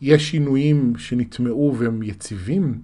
יש 0.00 0.30
שינויים 0.30 0.92
שנטמעו 0.98 1.74
והם 1.78 2.02
יציבים, 2.02 2.80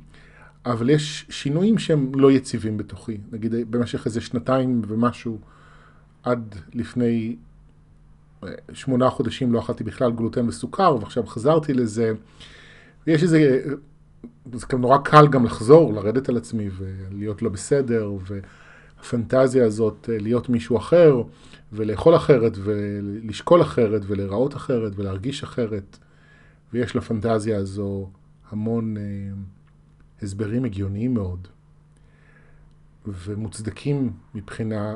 אבל 0.66 0.90
יש 0.90 1.26
שינויים 1.30 1.78
שהם 1.78 2.12
לא 2.14 2.32
יציבים 2.32 2.76
בתוכי. 2.76 3.18
נגיד 3.32 3.54
במשך 3.70 4.06
איזה 4.06 4.20
שנתיים 4.20 4.82
ומשהו, 4.88 5.38
עד 6.22 6.54
לפני 6.74 7.36
אה, 8.44 8.48
שמונה 8.72 9.10
חודשים 9.10 9.52
לא 9.52 9.58
אכלתי 9.58 9.84
בכלל 9.84 10.12
גלוטן 10.12 10.48
וסוכר, 10.48 10.96
ועכשיו 11.00 11.26
חזרתי 11.26 11.74
לזה. 11.74 12.12
ויש 13.06 13.22
איזה, 13.22 13.62
זה 14.52 14.66
גם 14.70 14.80
נורא 14.80 14.98
קל 14.98 15.28
גם 15.28 15.44
לחזור, 15.44 15.92
לרדת 15.92 16.28
על 16.28 16.36
עצמי 16.36 16.68
ולהיות 16.76 17.42
לא 17.42 17.50
בסדר, 17.50 18.12
והפנטזיה 18.98 19.66
הזאת 19.66 20.08
אה, 20.12 20.18
להיות 20.18 20.48
מישהו 20.48 20.76
אחר, 20.76 21.22
ולאכול 21.72 22.16
אחרת, 22.16 22.52
ולשקול 22.56 23.62
אחרת, 23.62 24.02
ולהיראות 24.06 24.56
אחרת, 24.56 24.92
ולהרגיש 24.96 25.42
אחרת. 25.42 25.98
ויש 26.72 26.96
לפנטזיה 26.96 27.58
הזו 27.58 28.10
המון 28.50 28.96
אה, 28.96 29.02
הסברים 30.22 30.64
הגיוניים 30.64 31.14
מאוד, 31.14 31.48
ומוצדקים 33.06 34.12
מבחינה 34.34 34.94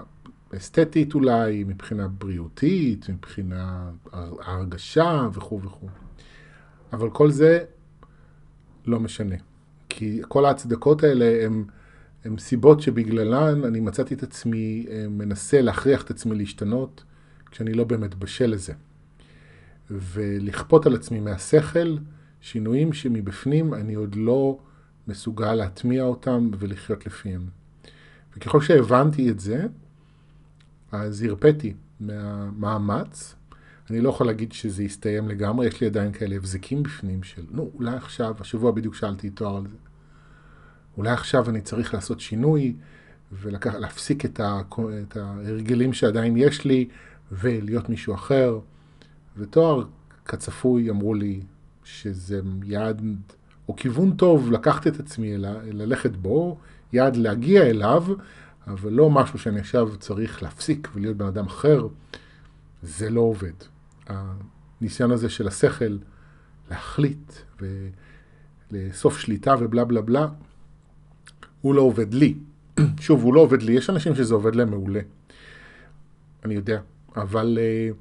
אסתטית 0.56 1.14
אולי, 1.14 1.64
מבחינה 1.64 2.08
בריאותית, 2.08 3.08
מבחינה 3.08 3.90
הרגשה 4.12 5.28
וכו' 5.32 5.62
וכו'. 5.62 5.88
אבל 6.92 7.10
כל 7.10 7.30
זה 7.30 7.64
לא 8.86 9.00
משנה. 9.00 9.34
כי 9.88 10.20
כל 10.28 10.44
ההצדקות 10.44 11.02
האלה 11.02 11.44
הן, 11.44 11.64
הן 12.24 12.38
סיבות 12.38 12.80
שבגללן 12.80 13.64
אני 13.64 13.80
מצאתי 13.80 14.14
את 14.14 14.22
עצמי 14.22 14.86
אה, 14.90 15.06
מנסה 15.08 15.60
להכריח 15.60 16.02
את 16.02 16.10
עצמי 16.10 16.36
להשתנות, 16.36 17.04
כשאני 17.50 17.72
לא 17.72 17.84
באמת 17.84 18.14
בשל 18.14 18.46
לזה. 18.46 18.72
ולכפות 19.90 20.86
על 20.86 20.94
עצמי 20.94 21.20
מהשכל 21.20 21.96
שינויים 22.40 22.92
שמבפנים 22.92 23.74
אני 23.74 23.94
עוד 23.94 24.14
לא 24.14 24.58
מסוגל 25.08 25.54
להטמיע 25.54 26.02
אותם 26.02 26.50
ולחיות 26.58 27.06
לפיהם. 27.06 27.46
וככל 28.36 28.60
שהבנתי 28.60 29.30
את 29.30 29.40
זה, 29.40 29.66
אז 30.92 31.22
הרפאתי 31.22 31.74
מהמאמץ. 32.00 33.35
אני 33.90 34.00
לא 34.00 34.08
יכול 34.08 34.26
להגיד 34.26 34.52
שזה 34.52 34.84
יסתיים 34.84 35.28
לגמרי, 35.28 35.66
יש 35.66 35.80
לי 35.80 35.86
עדיין 35.86 36.12
כאלה 36.12 36.36
הבזקים 36.36 36.82
בפנים 36.82 37.22
של, 37.22 37.42
נו, 37.50 37.70
אולי 37.74 37.96
עכשיו, 37.96 38.34
השבוע 38.40 38.70
בדיוק 38.70 38.94
שאלתי 38.94 39.30
תואר 39.30 39.56
על 39.56 39.62
זה. 39.62 39.76
אולי 40.96 41.10
עכשיו 41.10 41.50
אני 41.50 41.60
צריך 41.60 41.94
לעשות 41.94 42.20
שינוי 42.20 42.74
ולהפסיק 43.32 44.24
את, 44.24 44.40
את 45.02 45.16
ההרגלים 45.16 45.92
שעדיין 45.92 46.36
יש 46.36 46.64
לי 46.64 46.88
ולהיות 47.32 47.88
מישהו 47.88 48.14
אחר. 48.14 48.58
ותואר 49.36 49.84
כצפוי 50.24 50.90
אמרו 50.90 51.14
לי 51.14 51.40
שזה 51.84 52.40
יעד 52.64 53.02
או 53.68 53.76
כיוון 53.76 54.16
טוב 54.16 54.52
לקחת 54.52 54.86
את 54.86 55.00
עצמי, 55.00 55.34
אלא 55.34 55.48
ללכת 55.64 56.16
בו, 56.16 56.58
יעד 56.92 57.16
להגיע 57.16 57.62
אליו, 57.62 58.04
אבל 58.66 58.92
לא 58.92 59.10
משהו 59.10 59.38
שאני 59.38 59.60
עכשיו 59.60 59.96
צריך 59.96 60.42
להפסיק 60.42 60.88
ולהיות 60.94 61.16
בן 61.16 61.26
אדם 61.26 61.46
אחר, 61.46 61.86
זה 62.82 63.10
לא 63.10 63.20
עובד. 63.20 63.75
הניסיון 64.06 65.10
הזה 65.10 65.28
של 65.28 65.48
השכל 65.48 65.98
להחליט 66.70 67.32
ולאסוף 68.70 69.18
שליטה 69.18 69.54
ובלה 69.60 69.84
בלה 69.84 70.00
בלה, 70.00 70.28
הוא 71.60 71.74
לא 71.74 71.82
עובד 71.82 72.14
לי. 72.14 72.34
שוב, 73.00 73.22
הוא 73.22 73.34
לא 73.34 73.40
עובד 73.40 73.62
לי, 73.62 73.72
יש 73.72 73.90
אנשים 73.90 74.14
שזה 74.14 74.34
עובד 74.34 74.54
להם 74.54 74.70
מעולה. 74.70 75.00
אני 76.44 76.54
יודע, 76.54 76.80
אבל 77.16 77.58
uh, 77.60 77.94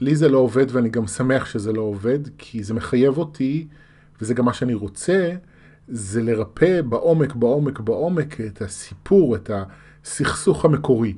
לי 0.00 0.16
זה 0.16 0.28
לא 0.28 0.38
עובד 0.38 0.66
ואני 0.70 0.88
גם 0.88 1.06
שמח 1.06 1.46
שזה 1.46 1.72
לא 1.72 1.80
עובד, 1.80 2.18
כי 2.38 2.62
זה 2.62 2.74
מחייב 2.74 3.18
אותי, 3.18 3.66
וזה 4.20 4.34
גם 4.34 4.44
מה 4.44 4.54
שאני 4.54 4.74
רוצה, 4.74 5.32
זה 5.88 6.22
לרפא 6.22 6.82
בעומק, 6.82 7.34
בעומק, 7.34 7.80
בעומק 7.80 8.40
את 8.40 8.62
הסיפור, 8.62 9.36
את 9.36 9.50
הסכסוך 10.04 10.64
המקורי, 10.64 11.14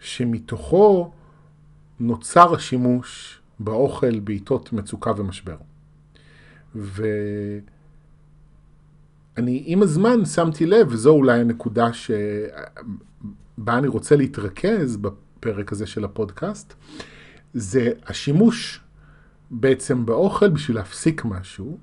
שמתוכו 0.00 1.12
נוצר 2.00 2.54
השימוש 2.54 3.40
באוכל 3.58 4.20
בעיתות 4.20 4.72
מצוקה 4.72 5.12
ומשבר. 5.16 5.56
ואני 6.74 7.12
עם 9.66 9.82
הזמן 9.82 10.24
שמתי 10.24 10.66
לב, 10.66 10.86
וזו 10.90 11.10
אולי 11.10 11.40
הנקודה 11.40 11.92
שבה 11.92 13.78
אני 13.78 13.88
רוצה 13.88 14.16
להתרכז 14.16 14.96
בפרק 14.96 15.72
הזה 15.72 15.86
של 15.86 16.04
הפודקאסט, 16.04 16.74
זה 17.54 17.92
השימוש 18.06 18.80
בעצם 19.50 20.06
באוכל 20.06 20.48
בשביל 20.48 20.76
להפסיק 20.76 21.24
משהו, 21.24 21.78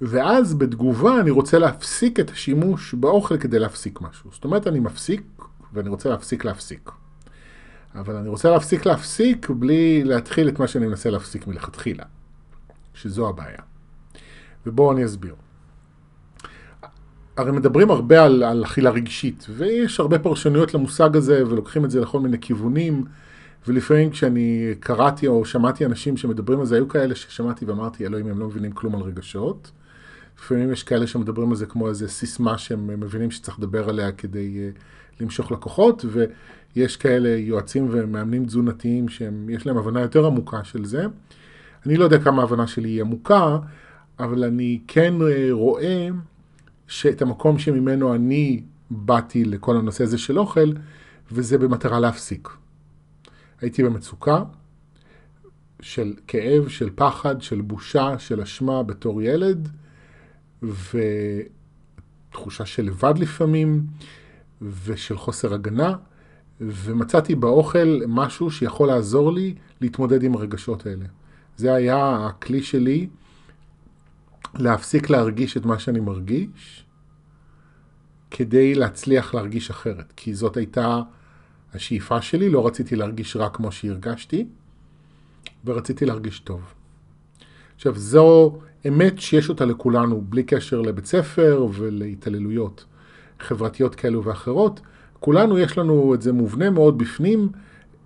ואז 0.00 0.54
בתגובה 0.54 1.20
אני 1.20 1.30
רוצה 1.30 1.58
להפסיק 1.58 2.20
את 2.20 2.30
השימוש 2.30 2.94
באוכל 2.94 3.38
כדי 3.38 3.58
להפסיק 3.58 4.00
משהו. 4.00 4.30
זאת 4.32 4.44
אומרת, 4.44 4.66
אני 4.66 4.80
מפסיק, 4.80 5.22
ואני 5.72 5.88
רוצה 5.88 6.08
להפסיק 6.08 6.44
להפסיק. 6.44 6.90
אבל 7.94 8.16
אני 8.16 8.28
רוצה 8.28 8.50
להפסיק 8.50 8.86
להפסיק 8.86 9.50
בלי 9.50 10.04
להתחיל 10.04 10.48
את 10.48 10.58
מה 10.58 10.68
שאני 10.68 10.86
מנסה 10.86 11.10
להפסיק 11.10 11.46
מלכתחילה, 11.46 12.04
שזו 12.94 13.28
הבעיה. 13.28 13.58
ובואו 14.66 14.92
אני 14.92 15.04
אסביר. 15.04 15.34
הרי 17.36 17.52
מדברים 17.52 17.90
הרבה 17.90 18.24
על, 18.24 18.42
על 18.42 18.64
אכילה 18.64 18.90
רגשית, 18.90 19.46
ויש 19.50 20.00
הרבה 20.00 20.18
פרשנויות 20.18 20.74
למושג 20.74 21.16
הזה, 21.16 21.46
ולוקחים 21.46 21.84
את 21.84 21.90
זה 21.90 22.00
לכל 22.00 22.20
מיני 22.20 22.40
כיוונים, 22.40 23.04
ולפעמים 23.68 24.10
כשאני 24.10 24.74
קראתי 24.80 25.26
או 25.26 25.44
שמעתי 25.44 25.84
אנשים 25.84 26.16
שמדברים 26.16 26.60
על 26.60 26.66
זה, 26.66 26.74
היו 26.74 26.88
כאלה 26.88 27.14
ששמעתי 27.14 27.64
ואמרתי, 27.64 28.06
אלוהים, 28.06 28.26
הם 28.26 28.38
לא 28.38 28.46
מבינים 28.46 28.72
כלום 28.72 28.94
על 28.94 29.02
רגשות. 29.02 29.70
לפעמים 30.38 30.72
יש 30.72 30.82
כאלה 30.82 31.06
שמדברים 31.06 31.50
על 31.50 31.56
זה 31.56 31.66
כמו 31.66 31.88
איזה 31.88 32.08
סיסמה 32.08 32.58
שהם 32.58 33.00
מבינים 33.00 33.30
שצריך 33.30 33.58
לדבר 33.58 33.88
עליה 33.88 34.12
כדי 34.12 34.70
uh, 34.76 34.80
למשוך 35.20 35.52
לקוחות, 35.52 36.04
ויש 36.76 36.96
כאלה 36.96 37.28
יועצים 37.28 37.88
ומאמנים 37.90 38.46
תזונתיים 38.46 39.08
שיש 39.08 39.66
להם 39.66 39.76
הבנה 39.76 40.00
יותר 40.00 40.26
עמוקה 40.26 40.64
של 40.64 40.84
זה. 40.84 41.06
אני 41.86 41.96
לא 41.96 42.04
יודע 42.04 42.18
כמה 42.18 42.42
ההבנה 42.42 42.66
שלי 42.66 42.88
היא 42.88 43.00
עמוקה, 43.00 43.58
אבל 44.18 44.44
אני 44.44 44.80
כן 44.88 45.14
uh, 45.20 45.24
רואה 45.50 46.08
שאת 46.86 47.22
המקום 47.22 47.58
שממנו 47.58 48.14
אני 48.14 48.62
באתי 48.90 49.44
לכל 49.44 49.76
הנושא 49.76 50.04
הזה 50.04 50.18
של 50.18 50.38
אוכל, 50.38 50.72
וזה 51.32 51.58
במטרה 51.58 52.00
להפסיק. 52.00 52.48
הייתי 53.60 53.82
במצוקה 53.82 54.42
של 55.80 56.14
כאב, 56.26 56.68
של 56.68 56.90
פחד, 56.94 57.42
של 57.42 57.60
בושה, 57.60 58.18
של 58.18 58.40
אשמה 58.40 58.82
בתור 58.82 59.22
ילד, 59.22 59.68
ותחושה 62.30 62.66
של 62.66 62.82
לבד 62.84 63.14
לפעמים, 63.18 63.86
ושל 64.84 65.16
חוסר 65.16 65.54
הגנה, 65.54 65.96
ומצאתי 66.60 67.34
באוכל 67.34 68.00
משהו 68.08 68.50
שיכול 68.50 68.88
לעזור 68.88 69.32
לי 69.32 69.54
להתמודד 69.80 70.22
עם 70.22 70.34
הרגשות 70.34 70.86
האלה. 70.86 71.04
זה 71.56 71.74
היה 71.74 72.26
הכלי 72.26 72.62
שלי 72.62 73.08
להפסיק 74.54 75.10
להרגיש 75.10 75.56
את 75.56 75.66
מה 75.66 75.78
שאני 75.78 76.00
מרגיש, 76.00 76.84
כדי 78.30 78.74
להצליח 78.74 79.34
להרגיש 79.34 79.70
אחרת, 79.70 80.12
כי 80.16 80.34
זאת 80.34 80.56
הייתה 80.56 81.00
השאיפה 81.74 82.22
שלי, 82.22 82.50
לא 82.50 82.66
רציתי 82.66 82.96
להרגיש 82.96 83.36
רק 83.36 83.56
כמו 83.56 83.72
שהרגשתי, 83.72 84.46
ורציתי 85.64 86.06
להרגיש 86.06 86.40
טוב. 86.40 86.60
עכשיו, 87.74 87.98
זו 87.98 88.58
אמת 88.88 89.20
שיש 89.20 89.48
אותה 89.48 89.64
לכולנו, 89.64 90.20
בלי 90.20 90.42
קשר 90.42 90.80
לבית 90.80 91.06
ספר 91.06 91.66
ולהתעללויות 91.72 92.84
חברתיות 93.40 93.94
כאלו 93.94 94.24
ואחרות. 94.24 94.80
כולנו 95.24 95.58
יש 95.58 95.78
לנו 95.78 96.14
את 96.14 96.22
זה 96.22 96.32
מובנה 96.32 96.70
מאוד 96.70 96.98
בפנים, 96.98 97.48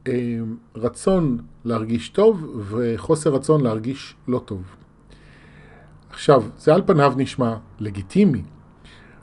אה, 0.08 0.38
רצון 0.76 1.38
להרגיש 1.64 2.08
טוב 2.08 2.64
וחוסר 2.68 3.30
רצון 3.30 3.60
להרגיש 3.60 4.14
לא 4.28 4.42
טוב. 4.44 4.62
עכשיו, 6.10 6.44
זה 6.58 6.74
על 6.74 6.82
פניו 6.86 7.14
נשמע 7.16 7.56
לגיטימי. 7.80 8.42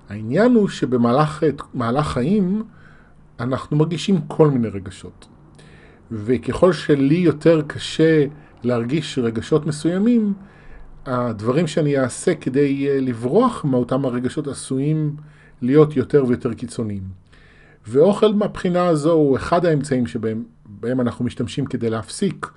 העניין 0.10 0.56
הוא 0.56 0.68
שבמהלך 0.68 2.08
חיים 2.08 2.64
אנחנו 3.40 3.78
מרגישים 3.78 4.22
כל 4.28 4.50
מיני 4.50 4.68
רגשות. 4.68 5.28
וככל 6.12 6.74
שלי 6.74 7.16
יותר 7.16 7.62
קשה 7.68 8.25
להרגיש 8.64 9.20
רגשות 9.20 9.66
מסוימים, 9.66 10.34
הדברים 11.06 11.68
שאני 11.68 11.98
אעשה 11.98 12.36
כדי 12.36 12.90
אה, 12.90 13.00
לברוח 13.02 13.66
מאותם 13.66 14.06
הרגשות 14.06 14.48
עשויים 14.48 15.16
להיות 15.62 15.96
יותר 15.98 16.25
ויותר 16.28 16.54
קיצוניים. 16.54 17.25
ואוכל 17.88 18.34
מהבחינה 18.34 18.88
הזו 18.88 19.12
הוא 19.12 19.38
אחד 19.38 19.65
האמצעים 19.65 20.08
שבהם 20.08 21.01
אנחנו 21.01 21.25
משתמשים 21.25 21.65
כדי 21.65 21.89
להפסיק 21.89 22.48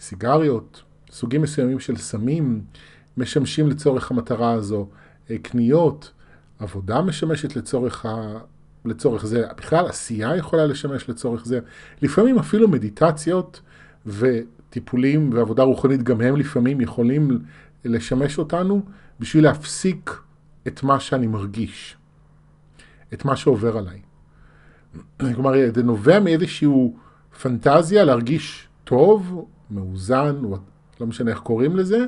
סיגריות, 0.00 0.82
סוגים 1.10 1.42
מסוימים 1.42 1.80
של 1.80 1.96
סמים 1.96 2.60
משמשים 3.16 3.68
לצורך 3.68 4.10
המטרה 4.10 4.52
הזו, 4.52 4.88
אה, 5.30 5.38
קניות, 5.38 6.12
עבודה 6.58 7.02
משמשת 7.02 7.56
לצורך, 7.56 8.06
ה... 8.06 8.38
לצורך 8.84 9.26
זה, 9.26 9.44
בכלל 9.56 9.86
עשייה 9.86 10.36
יכולה 10.36 10.66
לשמש 10.66 11.08
לצורך 11.08 11.44
זה, 11.44 11.60
לפעמים 12.02 12.38
אפילו 12.38 12.68
מדיטציות 12.68 13.60
וטיפולים 14.06 15.30
ועבודה 15.32 15.62
רוחנית 15.62 16.02
גם 16.02 16.20
הם 16.20 16.36
לפעמים 16.36 16.80
יכולים 16.80 17.38
לשמש 17.84 18.38
אותנו 18.38 18.82
בשביל 19.20 19.44
להפסיק 19.44 20.20
את 20.66 20.82
מה 20.82 21.00
שאני 21.00 21.26
מרגיש, 21.26 21.96
את 23.12 23.24
מה 23.24 23.36
שעובר 23.36 23.76
עליי. 23.76 24.09
כלומר, 25.18 25.52
זה 25.74 25.82
נובע 25.82 26.20
מאיזושהי 26.20 26.68
פנטזיה 27.42 28.04
להרגיש 28.04 28.68
טוב, 28.84 29.48
מאוזן, 29.70 30.36
לא 31.00 31.06
משנה 31.06 31.30
איך 31.30 31.38
קוראים 31.38 31.76
לזה, 31.76 31.98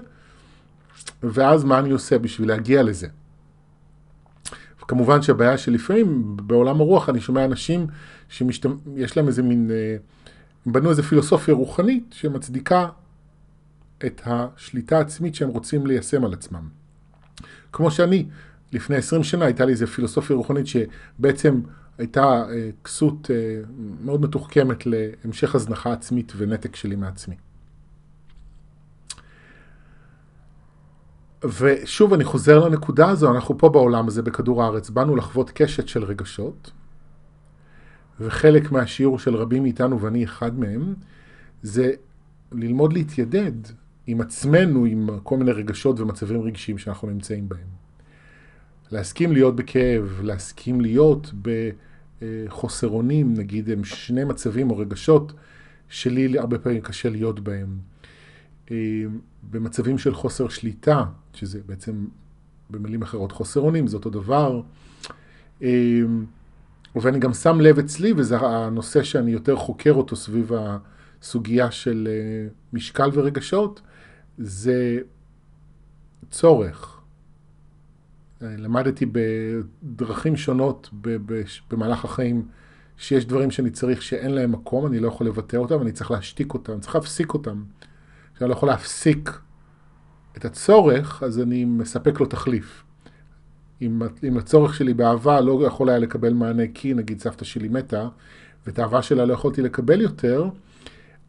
ואז 1.23 1.65
מה 1.65 1.79
אני 1.79 1.91
עושה 1.91 2.19
בשביל 2.19 2.49
להגיע 2.49 2.83
לזה. 2.83 3.09
כמובן 4.89 5.23
שהבעיה 5.23 5.59
שלפעמים 5.59 6.37
בעולם 6.37 6.81
הרוח 6.81 7.09
אני 7.09 7.21
שומע 7.21 7.45
אנשים 7.45 7.87
שיש 8.29 9.17
להם 9.17 9.27
איזה 9.27 9.43
מין, 9.43 9.71
אה, 9.71 9.97
הם 10.67 10.73
בנו 10.73 10.91
איזה 10.91 11.03
פילוסופיה 11.03 11.55
רוחנית 11.55 12.05
שמצדיקה 12.11 12.89
את 14.07 14.23
השליטה 14.27 14.99
העצמית 14.99 15.35
שהם 15.35 15.49
רוצים 15.49 15.87
ליישם 15.87 16.25
על 16.25 16.33
עצמם. 16.33 16.69
כמו 17.73 17.91
שאני, 17.91 18.27
לפני 18.73 18.97
20 18.97 19.25
שנה 19.25 19.45
הייתה 19.45 19.65
לי 19.65 19.73
איזה 19.73 19.87
פילוסופיה 19.87 20.37
רוחנית 20.37 20.67
שבעצם 20.67 21.61
הייתה 22.03 22.45
אה, 22.51 22.71
כסות 22.85 23.31
אה, 23.31 23.61
מאוד 24.05 24.23
מתוחכמת 24.23 24.87
להמשך 24.87 25.55
הזנחה 25.55 25.93
עצמית 25.93 26.33
ונתק 26.37 26.77
שלי 26.77 26.97
מעצמי. 26.97 27.35
ושוב, 31.45 32.13
אני 32.13 32.25
חוזר 32.25 32.69
לנקודה 32.69 33.09
הזו, 33.09 33.35
אנחנו 33.35 33.59
פה 33.59 33.69
בעולם 33.69 34.09
הזה, 34.09 34.23
בכדור 34.23 34.63
הארץ, 34.63 34.91
באנו 34.91 35.17
לחוות 35.17 35.51
קשת 35.51 35.89
של 35.89 36.05
רגשות, 36.05 36.71
וחלק 38.21 38.73
מהשיעור 38.73 39.19
של 39.19 39.37
רבים 39.37 39.63
מאיתנו, 39.63 40.01
ואני 40.01 40.25
אחד 40.25 40.59
מהם, 40.59 40.95
זה 41.63 41.93
ללמוד 42.53 42.93
להתיידד 42.93 43.53
עם 44.07 44.21
עצמנו, 44.21 44.85
עם 44.85 45.09
כל 45.23 45.37
מיני 45.37 45.53
רגשות 45.53 46.01
ומצבים 46.01 46.43
רגשיים 46.43 46.79
שאנחנו 46.79 47.09
נמצאים 47.09 47.49
בהם. 47.49 47.69
להסכים 48.91 49.33
להיות 49.33 49.57
בכאב, 49.57 50.21
להסכים 50.23 50.81
להיות 50.81 51.33
בחוסר 51.43 51.92
אונים, 52.83 53.35
נגיד 53.35 53.71
הם 53.71 53.85
שני 53.85 54.25
מצבים 54.25 54.71
או 54.71 54.77
רגשות 54.77 55.33
שלי 55.89 56.39
הרבה 56.39 56.59
פעמים 56.59 56.81
קשה 56.81 57.09
להיות 57.11 57.41
בהם. 57.41 57.79
אה, 58.71 58.77
במצבים 59.51 59.99
של 59.99 60.15
חוסר 60.15 60.49
שליטה, 60.49 61.05
שזה 61.35 61.61
בעצם 61.67 62.07
במילים 62.71 63.03
אחרות 63.03 63.33
חוסר 63.33 63.61
אונים, 63.61 63.87
זה 63.87 63.97
אותו 63.97 64.11
דבר. 64.11 64.61
אה, 65.63 66.01
ואני 66.97 67.19
גם 67.19 67.35
שם 67.35 67.61
לב 67.61 67.79
אצלי, 67.79 68.13
וזה 68.17 68.37
הנושא 68.39 69.03
שאני 69.03 69.31
יותר 69.31 69.57
חוקר 69.57 69.93
אותו 69.93 70.17
סביב 70.17 70.53
הסוגיה 71.21 71.71
של 71.71 72.09
אה, 72.11 72.49
משקל 72.73 73.11
ורגשות, 73.13 73.81
זה 74.39 74.99
צורך. 76.31 77.02
למדתי 78.43 79.07
בדרכים 79.13 80.37
שונות 80.37 80.91
במהלך 81.71 82.05
החיים 82.05 82.47
שיש 82.97 83.27
דברים 83.27 83.51
שאני 83.51 83.71
צריך 83.71 84.03
שאין 84.03 84.31
להם 84.31 84.53
מקום, 84.53 84.87
אני 84.87 85.01
לא 85.01 85.09
יכול 85.09 85.27
לבטא 85.27 85.57
אותם, 85.57 85.83
אני 85.83 85.93
צריך 85.93 86.11
להשתיק 86.11 86.55
אותם, 86.55 86.81
צריך 86.81 86.95
להפסיק 86.95 87.35
אותם. 87.35 87.63
כשאני 88.35 88.51
לא 88.51 88.55
יכול 88.55 88.69
להפסיק 88.69 89.31
את 90.37 90.45
הצורך, 90.45 91.23
אז 91.23 91.41
אני 91.41 91.65
מספק 91.65 92.21
לו 92.21 92.27
תחליף. 92.27 92.85
אם, 93.83 94.03
אם 94.29 94.39
הצורך 94.39 94.75
שלי 94.75 94.95
באהבה 94.95 95.41
לא 95.41 95.67
יכול 95.67 95.89
היה 95.89 95.99
לקבל 95.99 96.33
מענה 96.33 96.63
כי 96.75 96.95
נגיד 96.95 97.21
סבתא 97.21 97.45
שלי 97.45 97.69
מתה, 97.69 98.09
ואת 98.67 98.79
האהבה 98.79 99.03
שלה 99.03 99.25
לא 99.25 99.33
יכולתי 99.35 99.63
לקבל 99.63 100.01
יותר, 100.01 100.49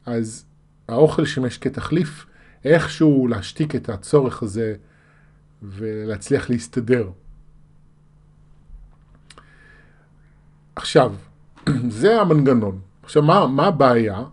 אז 0.05 0.45
האוכל 0.87 1.25
שימש 1.25 1.57
כתחליף 1.57 2.25
איכשהו 2.65 3.27
להשתיק 3.27 3.75
את 3.75 3.89
הצורך 3.89 4.43
הזה 4.43 4.75
ולהצליח 5.63 6.49
להסתדר. 6.49 7.09
עכשיו, 10.75 11.13
זה 11.99 12.21
המנגנון. 12.21 12.79
עכשיו, 13.03 13.23
מה, 13.23 13.47
מה 13.47 13.67
הבעיה? 13.67 14.23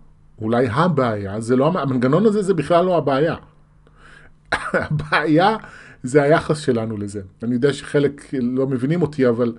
אולי 0.41 0.69
הבעיה, 0.69 1.41
זה 1.41 1.57
לא, 1.57 1.81
המנגנון 1.81 2.27
הזה 2.27 2.43
זה 2.43 2.55
בכלל 2.55 2.85
לא 2.85 2.99
הבעיה. 2.99 3.37
הבעיה 4.73 5.57
זה 6.03 6.23
היחס 6.23 6.59
שלנו 6.59 6.97
לזה. 6.97 7.23
אני 7.43 7.55
יודע 7.55 7.73
שחלק 7.73 8.31
לא 8.33 8.67
מבינים 8.67 9.03
אותי, 9.03 9.29
אבל, 9.29 9.57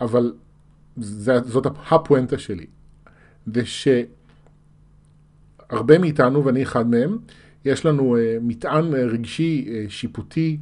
אבל 0.00 0.32
זה, 0.96 1.40
זאת 1.40 1.66
הפואנטה 1.90 2.38
שלי. 2.38 2.66
זה 3.54 3.62
שהרבה 5.70 5.98
מאיתנו, 5.98 6.44
ואני 6.44 6.62
אחד 6.62 6.90
מהם, 6.90 7.18
יש 7.64 7.86
לנו 7.86 8.16
uh, 8.16 8.20
מטען 8.42 8.92
uh, 8.92 8.96
רגשי, 8.96 9.66
uh, 9.68 9.90
שיפוטי, 9.90 10.58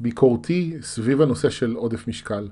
ביקורתי, 0.00 0.76
סביב 0.80 1.20
הנושא 1.20 1.50
של 1.50 1.74
עודף 1.74 2.08
משקל. 2.08 2.48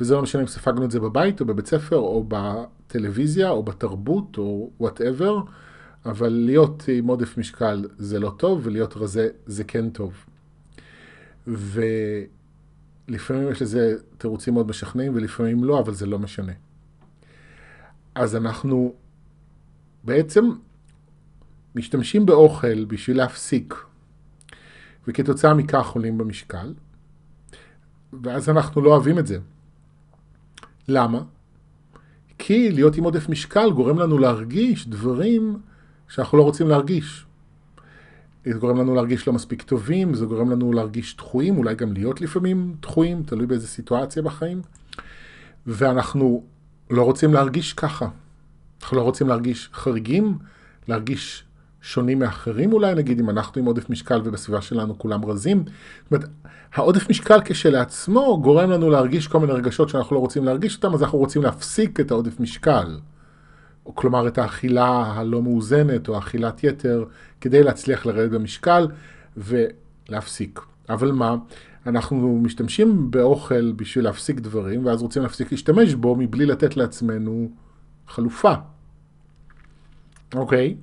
וזה 0.00 0.14
לא 0.14 0.22
משנה 0.22 0.42
אם 0.42 0.46
ספגנו 0.46 0.84
את 0.84 0.90
זה 0.90 1.00
בבית 1.00 1.40
או 1.40 1.46
בבית 1.46 1.66
ספר 1.66 1.96
או 1.96 2.24
בטלוויזיה 2.28 3.50
או 3.50 3.62
בתרבות 3.62 4.38
או 4.38 4.70
וואטאבר, 4.80 5.38
אבל 6.06 6.28
להיות 6.28 6.84
עם 6.88 7.06
עודף 7.06 7.38
משקל 7.38 7.88
זה 7.98 8.20
לא 8.20 8.34
טוב 8.36 8.60
ולהיות 8.62 8.96
רזה 8.96 9.28
זה 9.46 9.64
כן 9.64 9.90
טוב. 9.90 10.24
ולפעמים 11.46 13.50
יש 13.50 13.62
לזה 13.62 13.96
תירוצים 14.18 14.54
מאוד 14.54 14.68
משכנעים 14.68 15.14
ולפעמים 15.14 15.64
לא, 15.64 15.80
אבל 15.80 15.94
זה 15.94 16.06
לא 16.06 16.18
משנה. 16.18 16.52
אז 18.14 18.36
אנחנו 18.36 18.94
בעצם 20.04 20.50
משתמשים 21.74 22.26
באוכל 22.26 22.84
בשביל 22.84 23.16
להפסיק, 23.16 23.74
וכתוצאה 25.06 25.54
מכך 25.54 25.88
עולים 25.88 26.18
במשקל, 26.18 26.74
ואז 28.22 28.48
אנחנו 28.48 28.80
לא 28.80 28.90
אוהבים 28.90 29.18
את 29.18 29.26
זה. 29.26 29.38
למה? 30.88 31.22
כי 32.38 32.72
להיות 32.72 32.96
עם 32.96 33.04
עודף 33.04 33.28
משקל 33.28 33.70
גורם 33.70 33.98
לנו 33.98 34.18
להרגיש 34.18 34.88
דברים 34.88 35.58
שאנחנו 36.08 36.38
לא 36.38 36.42
רוצים 36.42 36.68
להרגיש. 36.68 37.26
זה 38.44 38.58
גורם 38.58 38.78
לנו 38.78 38.94
להרגיש 38.94 39.26
לא 39.26 39.32
מספיק 39.32 39.62
טובים, 39.62 40.14
זה 40.14 40.26
גורם 40.26 40.50
לנו 40.50 40.72
להרגיש 40.72 41.16
דחויים, 41.16 41.58
אולי 41.58 41.74
גם 41.74 41.92
להיות 41.92 42.20
לפעמים 42.20 42.74
דחויים, 42.80 43.22
תלוי 43.22 43.46
באיזה 43.46 43.68
סיטואציה 43.68 44.22
בחיים. 44.22 44.62
ואנחנו 45.66 46.44
לא 46.90 47.02
רוצים 47.02 47.34
להרגיש 47.34 47.72
ככה. 47.72 48.08
אנחנו 48.82 48.96
לא 48.96 49.02
רוצים 49.02 49.28
להרגיש 49.28 49.70
חריגים, 49.72 50.38
להרגיש 50.88 51.44
שונים 51.82 52.18
מאחרים 52.18 52.72
אולי, 52.72 52.94
נגיד 52.94 53.20
אם 53.20 53.30
אנחנו 53.30 53.60
עם 53.60 53.66
עודף 53.66 53.90
משקל 53.90 54.20
ובסביבה 54.24 54.62
שלנו 54.62 54.98
כולם 54.98 55.24
רזים. 55.24 55.64
זאת 55.66 56.12
אומרת, 56.12 56.28
העודף 56.74 57.10
משקל 57.10 57.40
כשלעצמו 57.44 58.40
גורם 58.42 58.70
לנו 58.70 58.90
להרגיש 58.90 59.28
כל 59.28 59.40
מיני 59.40 59.52
רגשות 59.52 59.88
שאנחנו 59.88 60.16
לא 60.16 60.20
רוצים 60.20 60.44
להרגיש 60.44 60.76
אותם, 60.76 60.94
אז 60.94 61.02
אנחנו 61.02 61.18
רוצים 61.18 61.42
להפסיק 61.42 62.00
את 62.00 62.10
העודף 62.10 62.40
משקל. 62.40 62.98
או 63.86 63.94
כלומר 63.94 64.28
את 64.28 64.38
האכילה 64.38 65.12
הלא 65.16 65.42
מאוזנת 65.42 66.08
או 66.08 66.18
אכילת 66.18 66.64
יתר, 66.64 67.04
כדי 67.40 67.62
להצליח 67.62 68.06
לרדת 68.06 68.30
במשקל 68.30 68.88
ולהפסיק. 69.36 70.60
אבל 70.88 71.12
מה? 71.12 71.36
אנחנו 71.86 72.40
משתמשים 72.42 73.10
באוכל 73.10 73.72
בשביל 73.72 74.04
להפסיק 74.04 74.40
דברים, 74.40 74.86
ואז 74.86 75.02
רוצים 75.02 75.22
להפסיק 75.22 75.52
להשתמש 75.52 75.94
בו 75.94 76.16
מבלי 76.16 76.46
לתת 76.46 76.76
לעצמנו 76.76 77.50
חלופה. 78.08 78.52
אוקיי? 80.34 80.76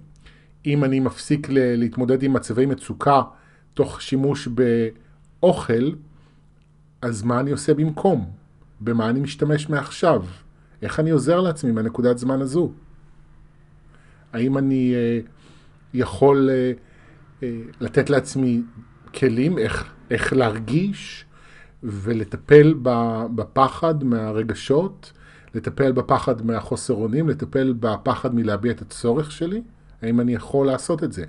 אם 0.65 0.84
אני 0.84 1.00
מפסיק 1.00 1.48
להתמודד 1.52 2.24
עם 2.24 2.34
מצבי 2.34 2.65
מצוקה 2.65 3.22
תוך 3.74 4.02
שימוש 4.02 4.48
באוכל, 4.48 5.91
אז 7.02 7.24
מה 7.24 7.39
אני 7.39 7.52
עושה 7.52 7.74
במקום? 7.74 8.32
במה 8.82 9.10
אני 9.10 9.19
משתמש 9.19 9.69
מעכשיו? 9.69 10.26
איך 10.82 11.00
אני 11.00 11.10
עוזר 11.10 11.41
לעצמי 11.41 11.72
מהנקודת 11.72 12.17
זמן 12.17 12.41
הזו? 12.41 12.72
האם 14.34 14.58
אני 14.58 14.93
אה, 14.95 15.19
יכול 15.93 16.50
אה, 16.50 16.72
אה, 17.43 17.62
לתת 17.80 18.10
לעצמי 18.10 18.62
כלים 19.13 19.58
איך, 19.58 19.91
איך 20.12 20.34
להרגיש 20.34 21.26
ולטפל 21.84 22.74
בפחד 23.36 24.04
מהרגשות, 24.04 25.13
לטפל 25.56 25.91
בפחד 25.91 26.45
מהחוסר 26.45 26.93
אונים, 26.93 27.30
לטפל 27.30 27.74
בפחד 27.80 28.36
מלהביע 28.36 28.72
את 28.72 28.82
הצורך 28.82 29.32
שלי? 29.32 29.62
האם 30.01 30.19
אני 30.19 30.33
יכול 30.33 30.67
לעשות 30.67 31.03
את 31.03 31.13
זה? 31.13 31.23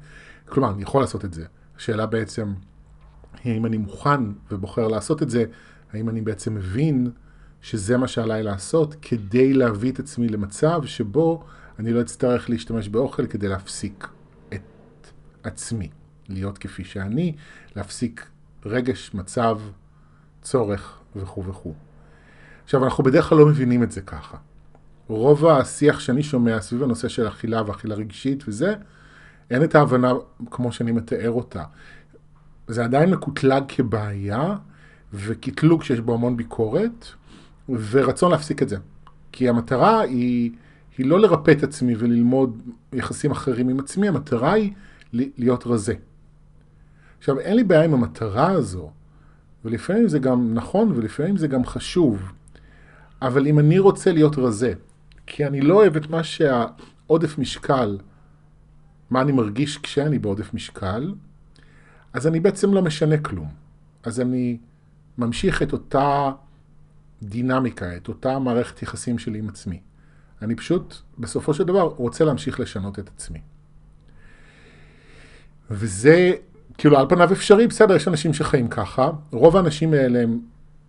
כלומר, 0.49 0.71
אני 0.71 0.83
יכול 0.83 1.01
לעשות 1.01 1.25
את 1.25 1.35
זה. 1.35 1.45
השאלה 1.77 2.07
בעצם, 2.07 2.53
האם 3.45 3.67
אני 3.67 3.77
מוכן 3.77 4.21
ובוחר 4.51 4.89
לעשות 4.89 5.23
את 5.23 5.31
זה, 5.31 5.45
האם 5.93 6.09
אני 6.09 6.21
בעצם 6.21 6.55
מבין 6.55 7.11
שזה 7.63 7.97
מה 7.97 8.09
שעליי 8.09 8.43
לעשות 8.43 8.95
כדי 9.03 9.53
להביא 9.53 9.93
את 9.93 9.99
עצמי 9.99 10.29
למצב 10.29 10.85
שבו 10.85 11.45
אני 11.79 11.93
לא 11.93 12.01
אצטרך 12.01 12.51
להשתמש 12.51 12.89
באוכל 12.89 13.27
כדי 13.27 13.49
להפסיק 13.49 14.09
את 14.55 14.61
עצמי, 15.43 15.89
להיות 16.29 16.59
כפי 16.59 16.85
שאני, 16.85 17.35
להפסיק 17.77 18.27
רגש, 18.67 19.15
מצב, 19.15 19.61
צורך 20.43 20.99
וכו' 21.17 21.45
וכו'. 21.45 21.75
עכשיו, 22.65 22.85
אנחנו 22.85 23.05
בדרך 23.05 23.29
כלל 23.29 23.39
לא 23.39 23.47
מבינים 23.47 23.83
את 23.83 23.93
זה 23.93 24.01
ככה. 24.01 24.37
רוב 25.11 25.47
השיח 25.47 26.01
שאני 26.01 26.23
שומע 26.23 26.61
סביב 26.61 26.83
הנושא 26.83 27.09
של 27.09 27.29
אכילה 27.29 27.63
ואכילה 27.67 27.95
רגשית 27.95 28.45
וזה, 28.49 28.75
אין 29.51 29.65
את 29.65 29.75
ההבנה 29.75 30.13
כמו 30.51 30.73
שאני 30.73 30.93
מתאר 30.93 31.31
אותה. 31.31 31.65
זה 32.69 32.85
עדיין 32.85 33.11
מקוטלג 33.11 33.63
כבעיה 33.69 34.57
וקטלוג 35.13 35.83
שיש 35.83 36.01
בו 36.01 36.15
המון 36.15 36.37
ביקורת 36.37 37.07
ורצון 37.69 38.31
להפסיק 38.31 38.63
את 38.63 38.69
זה. 38.69 38.77
כי 39.33 39.49
המטרה 39.49 40.01
היא, 40.01 40.51
היא 40.99 41.07
לא 41.07 41.21
לרפא 41.21 41.51
את 41.51 41.63
עצמי 41.63 41.95
וללמוד 41.99 42.63
יחסים 42.93 43.31
אחרים 43.31 43.69
עם 43.69 43.81
עצמי, 43.81 44.09
המטרה 44.09 44.53
היא 44.53 44.73
להיות 45.13 45.67
רזה. 45.67 45.95
עכשיו, 47.19 47.39
אין 47.39 47.57
לי 47.57 47.65
בעיה 47.65 47.85
עם 47.85 47.95
המטרה 47.95 48.51
הזו, 48.51 48.91
ולפעמים 49.65 50.09
זה 50.09 50.19
גם 50.19 50.55
נכון 50.55 50.93
ולפעמים 50.97 51.37
זה 51.37 51.47
גם 51.47 51.65
חשוב, 51.65 52.33
אבל 53.23 53.47
אם 53.47 53.59
אני 53.59 53.79
רוצה 53.79 54.13
להיות 54.13 54.39
רזה, 54.39 54.73
כי 55.33 55.47
אני 55.47 55.61
לא 55.61 55.75
אוהב 55.75 55.97
את 55.97 56.11
מה 56.11 56.25
שהעודף 56.25 57.39
משקל, 57.39 57.99
מה 59.11 59.21
אני 59.21 59.33
מרגיש 59.33 59.79
כשאני 59.79 60.19
בעודף 60.19 60.55
משקל, 60.55 61.15
אז 62.13 62.27
אני 62.27 62.41
בעצם 62.41 62.75
לא 62.75 62.83
משנה 62.83 63.19
כלום. 63.19 63.49
אז 64.03 64.21
אני 64.21 64.59
ממשיך 65.19 65.63
את 65.63 65.73
אותה 65.73 66.31
דינמיקה, 67.23 67.97
את 67.97 68.09
אותה 68.09 68.39
מערכת 68.39 68.83
יחסים 68.83 69.19
שלי 69.19 69.39
עם 69.39 69.49
עצמי. 69.49 69.81
אני 70.43 70.55
פשוט, 70.55 70.95
בסופו 71.19 71.55
של 71.55 71.65
דבר, 71.65 71.83
רוצה 71.83 72.25
להמשיך 72.25 72.61
לשנות 72.61 72.99
את 72.99 73.09
עצמי. 73.09 73.41
וזה, 75.71 76.33
כאילו, 76.79 76.99
על 76.99 77.09
פניו 77.09 77.33
אפשרי, 77.33 77.67
בסדר, 77.67 77.97
יש 77.97 78.09
אנשים 78.09 78.35
שחיים 78.35 78.69
ככה. 78.69 79.11
רוב 79.31 79.57
האנשים 79.57 79.93
האלה 79.93 80.23
הם 80.23 80.41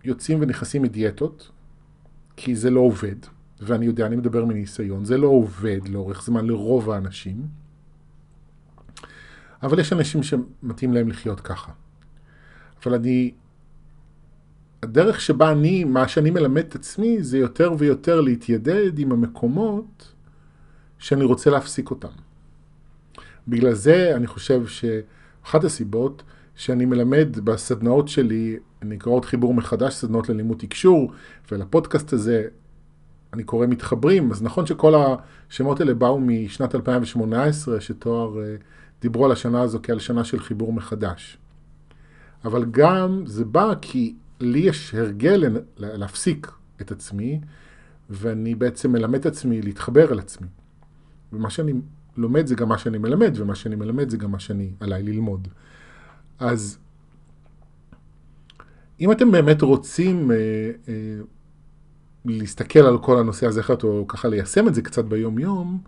יוצאים 0.04 0.38
ונכנסים 0.40 0.82
מדיאטות, 0.82 1.50
כי 2.36 2.56
זה 2.56 2.70
לא 2.70 2.80
עובד. 2.80 3.16
ואני 3.64 3.86
יודע, 3.86 4.06
אני 4.06 4.16
מדבר 4.16 4.44
מניסיון, 4.44 5.04
זה 5.04 5.18
לא 5.18 5.26
עובד 5.26 5.88
לאורך 5.88 6.22
זמן 6.22 6.46
לרוב 6.46 6.90
האנשים, 6.90 7.46
אבל 9.62 9.78
יש 9.78 9.92
אנשים 9.92 10.22
שמתאים 10.22 10.92
להם 10.92 11.08
לחיות 11.08 11.40
ככה. 11.40 11.72
אבל 12.84 12.94
אני, 12.94 13.32
הדרך 14.82 15.20
שבה 15.20 15.52
אני, 15.52 15.84
מה 15.84 16.08
שאני 16.08 16.30
מלמד 16.30 16.64
את 16.68 16.74
עצמי, 16.74 17.22
זה 17.22 17.38
יותר 17.38 17.72
ויותר 17.78 18.20
להתיידד 18.20 18.98
עם 18.98 19.12
המקומות 19.12 20.12
שאני 20.98 21.24
רוצה 21.24 21.50
להפסיק 21.50 21.90
אותם. 21.90 22.08
בגלל 23.48 23.74
זה 23.74 24.16
אני 24.16 24.26
חושב 24.26 24.66
שאחת 24.66 25.64
הסיבות 25.64 26.22
שאני 26.54 26.84
מלמד 26.84 27.38
בסדנאות 27.44 28.08
שלי, 28.08 28.56
נקראות 28.82 29.24
חיבור 29.24 29.54
מחדש, 29.54 29.94
סדנאות 29.94 30.28
ללימוד 30.28 30.58
תקשור, 30.58 31.12
ולפודקאסט 31.52 32.12
הזה 32.12 32.48
אני 33.32 33.44
קורא 33.44 33.66
מתחברים, 33.66 34.30
אז 34.30 34.42
נכון 34.42 34.66
שכל 34.66 34.94
השמות 35.48 35.80
האלה 35.80 35.94
באו 35.94 36.20
משנת 36.20 36.74
2018, 36.74 37.80
שתואר 37.80 38.40
אה, 38.42 38.56
דיברו 39.00 39.24
על 39.24 39.32
השנה 39.32 39.62
הזו 39.62 39.78
כעל 39.82 39.98
שנה 39.98 40.24
של 40.24 40.40
חיבור 40.40 40.72
מחדש. 40.72 41.38
אבל 42.44 42.64
גם 42.70 43.22
זה 43.26 43.44
בא 43.44 43.74
כי 43.80 44.14
לי 44.40 44.58
יש 44.58 44.94
הרגל 44.94 45.56
להפסיק 45.76 46.50
את 46.80 46.90
עצמי, 46.90 47.40
ואני 48.10 48.54
בעצם 48.54 48.92
מלמד 48.92 49.18
את 49.18 49.26
עצמי 49.26 49.62
להתחבר 49.62 50.12
אל 50.12 50.18
עצמי. 50.18 50.46
ומה 51.32 51.50
שאני 51.50 51.72
לומד 52.16 52.46
זה 52.46 52.54
גם 52.54 52.68
מה 52.68 52.78
שאני 52.78 52.98
מלמד, 52.98 53.32
ומה 53.36 53.54
שאני 53.54 53.76
מלמד 53.76 54.10
זה 54.10 54.16
גם 54.16 54.30
מה 54.30 54.38
שאני 54.38 54.70
עליי 54.80 55.02
ללמוד. 55.02 55.48
אז 56.38 56.78
אם 59.00 59.12
אתם 59.12 59.30
באמת 59.30 59.62
רוצים 59.62 60.30
אה, 60.30 60.36
אה, 60.88 60.94
להסתכל 62.24 62.80
על 62.80 62.98
כל 62.98 63.18
הנושא 63.18 63.46
הזה 63.46 63.60
אחרת, 63.60 63.82
או 63.84 64.04
ככה 64.08 64.28
ליישם 64.28 64.68
את 64.68 64.74
זה 64.74 64.82
קצת 64.82 65.04
ביום-יום, 65.04 65.78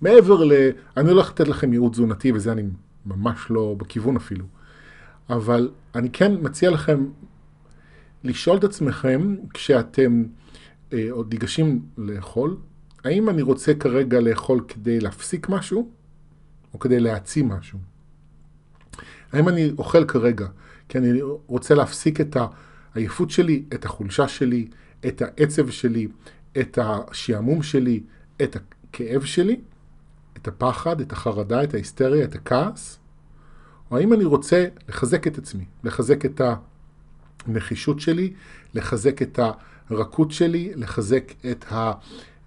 מעבר 0.00 0.44
ל... 0.44 0.52
אני 0.96 1.10
הולך 1.10 1.30
לתת 1.30 1.48
לכם 1.48 1.72
ייעוץ 1.72 1.92
תזונתי, 1.92 2.32
וזה 2.32 2.52
אני 2.52 2.62
ממש 3.06 3.46
לא 3.50 3.74
בכיוון 3.78 4.16
אפילו. 4.16 4.44
אבל 5.30 5.70
אני 5.94 6.10
כן 6.10 6.32
מציע 6.40 6.70
לכם 6.70 7.06
לשאול 8.24 8.56
את 8.56 8.64
עצמכם, 8.64 9.36
כשאתם 9.54 10.24
אה, 10.92 11.06
עוד 11.10 11.32
ניגשים 11.32 11.82
לאכול, 11.98 12.56
האם 13.04 13.28
אני 13.28 13.42
רוצה 13.42 13.74
כרגע 13.74 14.20
לאכול 14.20 14.60
כדי 14.68 15.00
להפסיק 15.00 15.48
משהו, 15.48 15.90
או 16.74 16.78
כדי 16.78 17.00
להעצים 17.00 17.48
משהו? 17.48 17.78
האם 19.32 19.48
אני 19.48 19.72
אוכל 19.78 20.04
כרגע 20.04 20.46
כי 20.88 20.98
אני 20.98 21.20
רוצה 21.46 21.74
להפסיק 21.74 22.20
את 22.20 22.36
העייפות 22.94 23.30
שלי, 23.30 23.64
את 23.74 23.84
החולשה 23.84 24.28
שלי, 24.28 24.68
את 25.06 25.22
העצב 25.22 25.70
שלי, 25.70 26.08
את 26.58 26.78
השעמום 26.82 27.62
שלי, 27.62 28.00
את 28.42 28.56
הכאב 28.56 29.24
שלי, 29.24 29.60
את 30.36 30.48
הפחד, 30.48 31.00
את 31.00 31.12
החרדה, 31.12 31.64
את 31.64 31.74
ההיסטריה, 31.74 32.24
את 32.24 32.34
הכעס? 32.34 32.98
או 33.90 33.96
האם 33.96 34.12
אני 34.12 34.24
רוצה 34.24 34.66
לחזק 34.88 35.26
את 35.26 35.38
עצמי, 35.38 35.64
לחזק 35.84 36.24
את 36.24 36.40
הנחישות 37.46 38.00
שלי, 38.00 38.32
לחזק 38.74 39.22
את 39.22 39.38
הרכות 39.90 40.30
שלי, 40.30 40.72
לחזק 40.74 41.32
את 41.50 41.64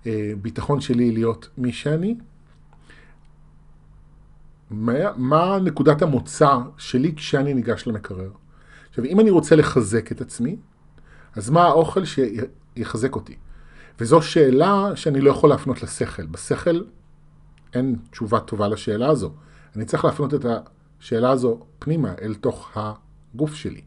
הביטחון 0.05 0.81
שלי 0.81 1.11
להיות 1.11 1.49
מי 1.57 1.73
שאני? 1.73 2.15
מה, 4.69 4.93
מה 5.17 5.59
נקודת 5.63 6.01
המוצא 6.01 6.57
שלי 6.77 7.15
כשאני 7.15 7.53
ניגש 7.53 7.87
למקרר? 7.87 8.31
עכשיו, 8.89 9.05
אם 9.05 9.19
אני 9.19 9.29
רוצה 9.29 9.55
לחזק 9.55 10.11
את 10.11 10.21
עצמי, 10.21 10.55
אז 11.35 11.49
מה 11.49 11.63
האוכל 11.63 12.01
שיחזק 12.05 13.15
אותי? 13.15 13.35
וזו 13.99 14.21
שאלה 14.21 14.95
שאני 14.95 15.21
לא 15.21 15.29
יכול 15.29 15.49
להפנות 15.49 15.83
לשכל. 15.83 16.25
בשכל 16.25 16.81
אין 17.73 17.95
תשובה 18.11 18.39
טובה 18.39 18.67
לשאלה 18.67 19.09
הזו. 19.09 19.31
אני 19.75 19.85
צריך 19.85 20.05
להפנות 20.05 20.33
את 20.33 20.45
השאלה 20.99 21.29
הזו 21.29 21.59
פנימה, 21.79 22.13
אל 22.21 22.35
תוך 22.35 22.71
הגוף 22.75 23.53
שלי. 23.53 23.81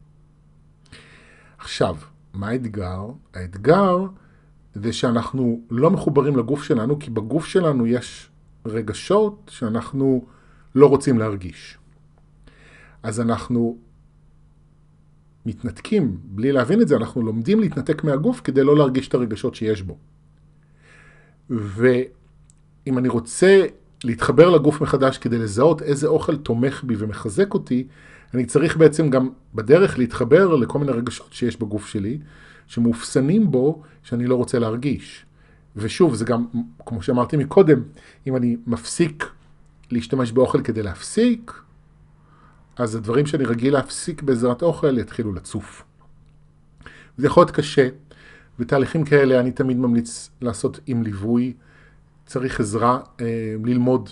עכשיו, 1.58 1.96
מה 2.32 2.48
האתגר? 2.48 3.06
האתגר 3.34 4.06
זה 4.74 4.92
שאנחנו 4.92 5.60
לא 5.70 5.90
מחוברים 5.90 6.36
לגוף 6.36 6.62
שלנו, 6.62 6.98
כי 6.98 7.10
בגוף 7.10 7.46
שלנו 7.46 7.86
יש 7.86 8.30
רגשות 8.66 9.50
שאנחנו 9.52 10.26
לא 10.74 10.86
רוצים 10.86 11.18
להרגיש. 11.18 11.78
אז 13.02 13.20
אנחנו 13.20 13.78
מתנתקים, 15.48 16.18
בלי 16.24 16.52
להבין 16.52 16.80
את 16.80 16.88
זה, 16.88 16.96
אנחנו 16.96 17.22
לומדים 17.22 17.60
להתנתק 17.60 18.04
מהגוף 18.04 18.40
כדי 18.44 18.64
לא 18.64 18.76
להרגיש 18.76 19.08
את 19.08 19.14
הרגשות 19.14 19.54
שיש 19.54 19.82
בו. 19.82 19.96
ואם 21.50 22.98
אני 22.98 23.08
רוצה 23.08 23.66
להתחבר 24.04 24.50
לגוף 24.50 24.80
מחדש 24.80 25.18
כדי 25.18 25.38
לזהות 25.38 25.82
איזה 25.82 26.06
אוכל 26.06 26.36
תומך 26.36 26.84
בי 26.84 26.94
ומחזק 26.98 27.54
אותי, 27.54 27.86
אני 28.34 28.44
צריך 28.46 28.76
בעצם 28.76 29.10
גם 29.10 29.28
בדרך 29.54 29.98
להתחבר 29.98 30.56
לכל 30.56 30.78
מיני 30.78 30.92
רגשות 30.92 31.32
שיש 31.32 31.56
בגוף 31.56 31.86
שלי, 31.86 32.18
שמאופסנים 32.66 33.50
בו, 33.50 33.82
שאני 34.02 34.26
לא 34.26 34.34
רוצה 34.34 34.58
להרגיש. 34.58 35.24
ושוב, 35.76 36.14
זה 36.14 36.24
גם, 36.24 36.46
כמו 36.86 37.02
שאמרתי 37.02 37.36
מקודם, 37.36 37.82
אם 38.26 38.36
אני 38.36 38.56
מפסיק 38.66 39.30
להשתמש 39.90 40.32
באוכל 40.32 40.62
כדי 40.62 40.82
להפסיק, 40.82 41.52
אז 42.78 42.94
הדברים 42.94 43.26
שאני 43.26 43.44
רגיל 43.44 43.72
להפסיק 43.72 44.22
בעזרת 44.22 44.62
אוכל 44.62 44.98
יתחילו 44.98 45.32
לצוף. 45.32 45.84
זה 47.16 47.26
יכול 47.26 47.40
להיות 47.40 47.50
קשה, 47.50 47.88
ותהליכים 48.58 49.04
כאלה 49.04 49.40
אני 49.40 49.52
תמיד 49.52 49.76
ממליץ 49.76 50.30
לעשות 50.40 50.80
עם 50.86 51.02
ליווי. 51.02 51.54
צריך 52.26 52.60
עזרה 52.60 53.00
אה, 53.20 53.54
ללמוד, 53.64 54.10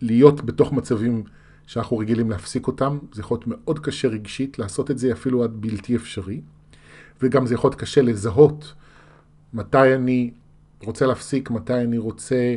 להיות 0.00 0.44
בתוך 0.44 0.72
מצבים 0.72 1.22
שאנחנו 1.66 1.98
רגילים 1.98 2.30
להפסיק 2.30 2.66
אותם. 2.66 2.98
זה 3.12 3.20
יכול 3.20 3.34
להיות 3.34 3.46
מאוד 3.46 3.78
קשה 3.78 4.08
רגשית, 4.08 4.58
לעשות 4.58 4.90
את 4.90 4.98
זה 4.98 5.12
אפילו 5.12 5.44
עד 5.44 5.50
בלתי 5.54 5.96
אפשרי. 5.96 6.40
וגם 7.22 7.46
זה 7.46 7.54
יכול 7.54 7.68
להיות 7.68 7.80
קשה 7.80 8.02
לזהות 8.02 8.74
מתי 9.52 9.94
אני 9.94 10.30
רוצה 10.82 11.06
להפסיק, 11.06 11.50
מתי 11.50 11.74
אני 11.74 11.98
רוצה 11.98 12.56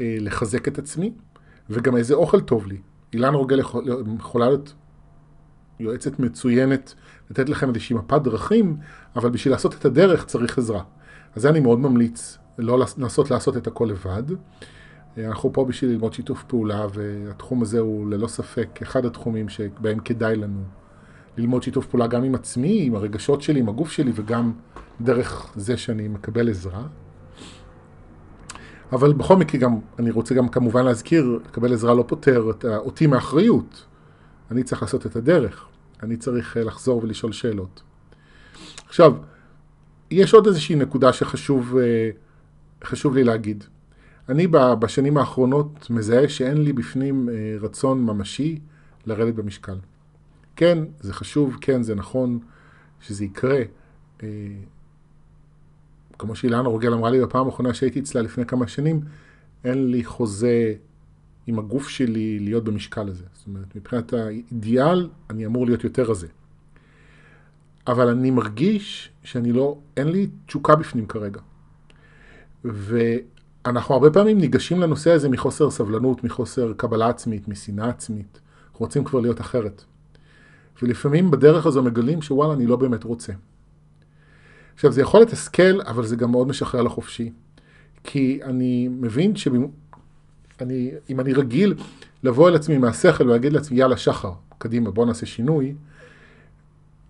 אה, 0.00 0.16
לחזק 0.20 0.68
את 0.68 0.78
עצמי, 0.78 1.12
וגם 1.70 1.96
איזה 1.96 2.14
אוכל 2.14 2.40
טוב 2.40 2.66
לי. 2.66 2.76
אילן 3.12 3.34
רוגל 3.34 3.58
יכול, 3.58 3.84
יכולה 4.18 4.46
להיות 4.48 4.74
יועצת 5.80 6.18
מצוינת, 6.18 6.94
לתת 7.30 7.48
לכם 7.48 7.68
איזושהי 7.68 7.96
מפת 7.96 8.22
דרכים, 8.22 8.76
אבל 9.16 9.30
בשביל 9.30 9.54
לעשות 9.54 9.74
את 9.74 9.84
הדרך 9.84 10.24
צריך 10.24 10.58
עזרה. 10.58 10.82
אז 11.34 11.42
זה 11.42 11.50
אני 11.50 11.60
מאוד 11.60 11.78
ממליץ, 11.78 12.38
לא 12.58 12.84
לנסות 12.98 13.30
לעשות 13.30 13.56
את 13.56 13.66
הכל 13.66 13.88
לבד. 13.90 14.22
אה, 15.18 15.26
אנחנו 15.26 15.52
פה 15.52 15.64
בשביל 15.64 15.90
ללמוד 15.90 16.12
שיתוף 16.12 16.42
פעולה, 16.42 16.86
והתחום 16.94 17.62
הזה 17.62 17.78
הוא 17.78 18.10
ללא 18.10 18.26
ספק 18.26 18.78
אחד 18.82 19.04
התחומים 19.04 19.48
שבהם 19.48 19.98
כדאי 19.98 20.36
לנו 20.36 20.62
ללמוד 21.36 21.62
שיתוף 21.62 21.86
פעולה 21.86 22.06
גם 22.06 22.24
עם 22.24 22.34
עצמי, 22.34 22.82
עם 22.82 22.94
הרגשות 22.94 23.42
שלי, 23.42 23.60
עם 23.60 23.68
הגוף 23.68 23.90
שלי, 23.90 24.12
וגם 24.14 24.52
דרך 25.00 25.52
זה 25.56 25.76
שאני 25.76 26.08
מקבל 26.08 26.50
עזרה. 26.50 26.82
אבל 28.92 29.12
בכל 29.12 29.36
מקרה 29.36 29.60
גם, 29.60 29.78
אני 29.98 30.10
רוצה 30.10 30.34
גם 30.34 30.48
כמובן 30.48 30.84
להזכיר, 30.84 31.38
לקבל 31.46 31.72
עזרה 31.72 31.94
לא 31.94 32.04
פותר 32.06 32.52
אותי 32.76 33.06
מאחריות. 33.06 33.86
אני 34.50 34.62
צריך 34.62 34.82
לעשות 34.82 35.06
את 35.06 35.16
הדרך. 35.16 35.66
אני 36.02 36.16
צריך 36.16 36.56
אה, 36.56 36.64
לחזור 36.64 37.02
ולשאול 37.02 37.32
שאלות. 37.32 37.82
עכשיו, 38.88 39.14
יש 40.10 40.34
עוד 40.34 40.46
איזושהי 40.46 40.76
נקודה 40.76 41.12
שחשוב 41.12 41.76
אה, 41.76 43.14
לי 43.14 43.24
להגיד. 43.24 43.64
אני 44.28 44.46
בשנים 44.78 45.16
האחרונות 45.16 45.90
מזהה 45.90 46.28
שאין 46.28 46.62
לי 46.62 46.72
בפנים 46.72 47.28
אה, 47.28 47.34
רצון 47.60 48.02
ממשי 48.02 48.58
לרדת 49.06 49.34
במשקל. 49.34 49.76
כן, 50.56 50.78
זה 51.00 51.12
חשוב, 51.12 51.56
כן, 51.60 51.82
זה 51.82 51.94
נכון 51.94 52.38
שזה 53.00 53.24
יקרה. 53.24 53.62
כמו 56.20 56.36
שאילנה 56.36 56.68
רוגל 56.68 56.92
אמרה 56.92 57.10
לי 57.10 57.20
בפעם 57.20 57.46
האחרונה 57.46 57.74
שהייתי 57.74 58.00
אצלה 58.00 58.22
לפני 58.22 58.46
כמה 58.46 58.68
שנים, 58.68 59.00
אין 59.64 59.90
לי 59.90 60.04
חוזה 60.04 60.74
עם 61.46 61.58
הגוף 61.58 61.88
שלי 61.88 62.38
להיות 62.38 62.64
במשקל 62.64 63.08
הזה. 63.08 63.24
זאת 63.34 63.46
אומרת, 63.46 63.76
מבחינת 63.76 64.12
האידיאל, 64.12 65.08
אני 65.30 65.46
אמור 65.46 65.66
להיות 65.66 65.84
יותר 65.84 66.02
רזה. 66.02 66.26
אבל 67.86 68.08
אני 68.08 68.30
מרגיש 68.30 69.10
שאני 69.22 69.52
לא, 69.52 69.78
אין 69.96 70.08
לי 70.08 70.28
תשוקה 70.46 70.76
בפנים 70.76 71.06
כרגע. 71.06 71.40
ואנחנו 72.64 73.94
הרבה 73.94 74.10
פעמים 74.10 74.38
ניגשים 74.38 74.80
לנושא 74.80 75.10
הזה 75.10 75.28
מחוסר 75.28 75.70
סבלנות, 75.70 76.24
מחוסר 76.24 76.72
קבלה 76.76 77.08
עצמית, 77.08 77.48
משנאה 77.48 77.88
עצמית. 77.88 78.40
רוצים 78.72 79.04
כבר 79.04 79.20
להיות 79.20 79.40
אחרת. 79.40 79.84
ולפעמים 80.82 81.30
בדרך 81.30 81.66
הזו 81.66 81.82
מגלים 81.82 82.22
שוואלה, 82.22 82.52
אני 82.52 82.66
לא 82.66 82.76
באמת 82.76 83.04
רוצה. 83.04 83.32
עכשיו, 84.74 84.92
זה 84.92 85.00
יכול 85.00 85.22
לתסכל, 85.22 85.80
אבל 85.86 86.06
זה 86.06 86.16
גם 86.16 86.30
מאוד 86.30 86.48
משחרר 86.48 86.82
לחופשי. 86.82 87.32
כי 88.04 88.40
אני 88.44 88.88
מבין 88.88 89.36
שאם 89.36 91.20
אני 91.20 91.32
רגיל 91.32 91.74
לבוא 92.22 92.48
אל 92.48 92.54
עצמי 92.54 92.78
מהשכל 92.78 93.24
ולהגיד 93.24 93.52
לעצמי, 93.52 93.78
יאללה, 93.78 93.96
שחר, 93.96 94.32
קדימה, 94.58 94.90
בוא 94.90 95.06
נעשה 95.06 95.26
שינוי, 95.26 95.74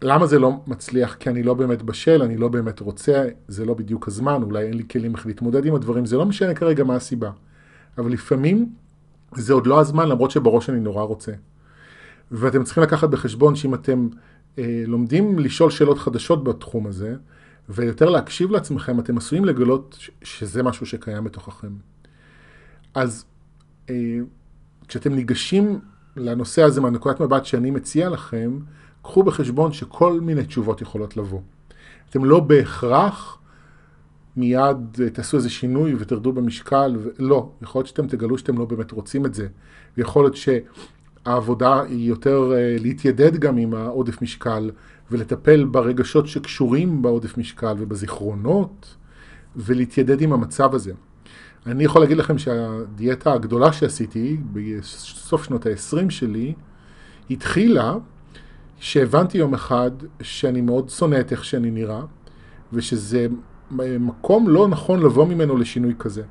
למה 0.02 0.26
זה 0.26 0.38
לא 0.38 0.60
מצליח? 0.66 1.14
כי 1.14 1.30
אני 1.30 1.42
לא 1.42 1.54
באמת 1.54 1.82
בשל, 1.82 2.22
אני 2.22 2.36
לא 2.36 2.48
באמת 2.48 2.80
רוצה, 2.80 3.28
זה 3.48 3.64
לא 3.64 3.74
בדיוק 3.74 4.08
הזמן, 4.08 4.42
אולי 4.42 4.66
אין 4.66 4.74
לי 4.74 4.82
כלים 4.90 5.14
איך 5.14 5.26
להתמודד 5.26 5.66
עם 5.66 5.74
הדברים, 5.74 6.06
זה 6.06 6.16
לא 6.16 6.26
משנה 6.26 6.54
כרגע 6.54 6.84
מה 6.84 6.94
הסיבה. 6.96 7.30
אבל 7.98 8.12
לפעמים 8.12 8.72
זה 9.34 9.52
עוד 9.52 9.66
לא 9.66 9.80
הזמן, 9.80 10.08
למרות 10.08 10.30
שבראש 10.30 10.70
אני 10.70 10.80
נורא 10.80 11.02
רוצה. 11.02 11.32
ואתם 12.30 12.64
צריכים 12.64 12.82
לקחת 12.82 13.08
בחשבון 13.08 13.56
שאם 13.56 13.74
אתם 13.74 14.08
אה, 14.58 14.84
לומדים 14.86 15.38
לשאול 15.38 15.70
שאלות 15.70 15.98
חדשות 15.98 16.44
בתחום 16.44 16.86
הזה, 16.86 17.14
ויותר 17.70 18.10
להקשיב 18.10 18.50
לעצמכם, 18.50 19.00
אתם 19.00 19.18
עשויים 19.18 19.44
לגלות 19.44 19.98
שזה 20.22 20.62
משהו 20.62 20.86
שקיים 20.86 21.24
בתוככם. 21.24 21.72
אז 22.94 23.24
אה, 23.90 23.94
כשאתם 24.88 25.14
ניגשים 25.14 25.80
לנושא 26.16 26.62
הזה 26.62 26.80
מהנקודת 26.80 27.20
מבט 27.20 27.44
שאני 27.44 27.70
מציע 27.70 28.08
לכם, 28.08 28.58
קחו 29.02 29.22
בחשבון 29.22 29.72
שכל 29.72 30.20
מיני 30.20 30.44
תשובות 30.44 30.82
יכולות 30.82 31.16
לבוא. 31.16 31.40
אתם 32.10 32.24
לא 32.24 32.40
בהכרח 32.40 33.38
מיד 34.36 35.00
אה, 35.02 35.10
תעשו 35.10 35.36
איזה 35.36 35.50
שינוי 35.50 35.94
ותרדו 35.98 36.32
במשקל, 36.32 36.96
לא, 37.18 37.50
יכול 37.62 37.78
להיות 37.78 37.86
שאתם 37.86 38.06
תגלו 38.06 38.38
שאתם 38.38 38.58
לא 38.58 38.64
באמת 38.64 38.92
רוצים 38.92 39.26
את 39.26 39.34
זה, 39.34 39.48
ויכול 39.96 40.24
להיות 40.24 40.36
שהעבודה 41.24 41.82
היא 41.82 42.08
יותר 42.08 42.52
אה, 42.54 42.76
להתיידד 42.80 43.36
גם 43.36 43.56
עם 43.56 43.74
העודף 43.74 44.22
משקל, 44.22 44.70
ולטפל 45.10 45.64
ברגשות 45.64 46.26
שקשורים 46.26 47.02
בעודף 47.02 47.38
משקל 47.38 47.74
ובזיכרונות, 47.78 48.94
ולהתיידד 49.56 50.20
עם 50.20 50.32
המצב 50.32 50.74
הזה. 50.74 50.92
אני 51.66 51.84
יכול 51.84 52.02
להגיד 52.02 52.16
לכם 52.16 52.38
שהדיאטה 52.38 53.32
הגדולה 53.32 53.72
שעשיתי 53.72 54.36
בסוף 54.52 55.44
שנות 55.44 55.66
ה-20 55.66 56.10
שלי, 56.10 56.54
התחילה 57.30 57.94
שהבנתי 58.78 59.38
יום 59.38 59.54
אחד 59.54 59.90
שאני 60.22 60.60
מאוד 60.60 60.88
שונא 60.88 61.20
את 61.20 61.32
איך 61.32 61.44
שאני 61.44 61.70
נראה, 61.70 62.02
ושזה 62.72 63.26
מקום 64.00 64.48
לא 64.48 64.68
נכון 64.68 65.00
לבוא 65.00 65.26
ממנו 65.26 65.56
לשינוי 65.56 65.94
כזה. 65.98 66.22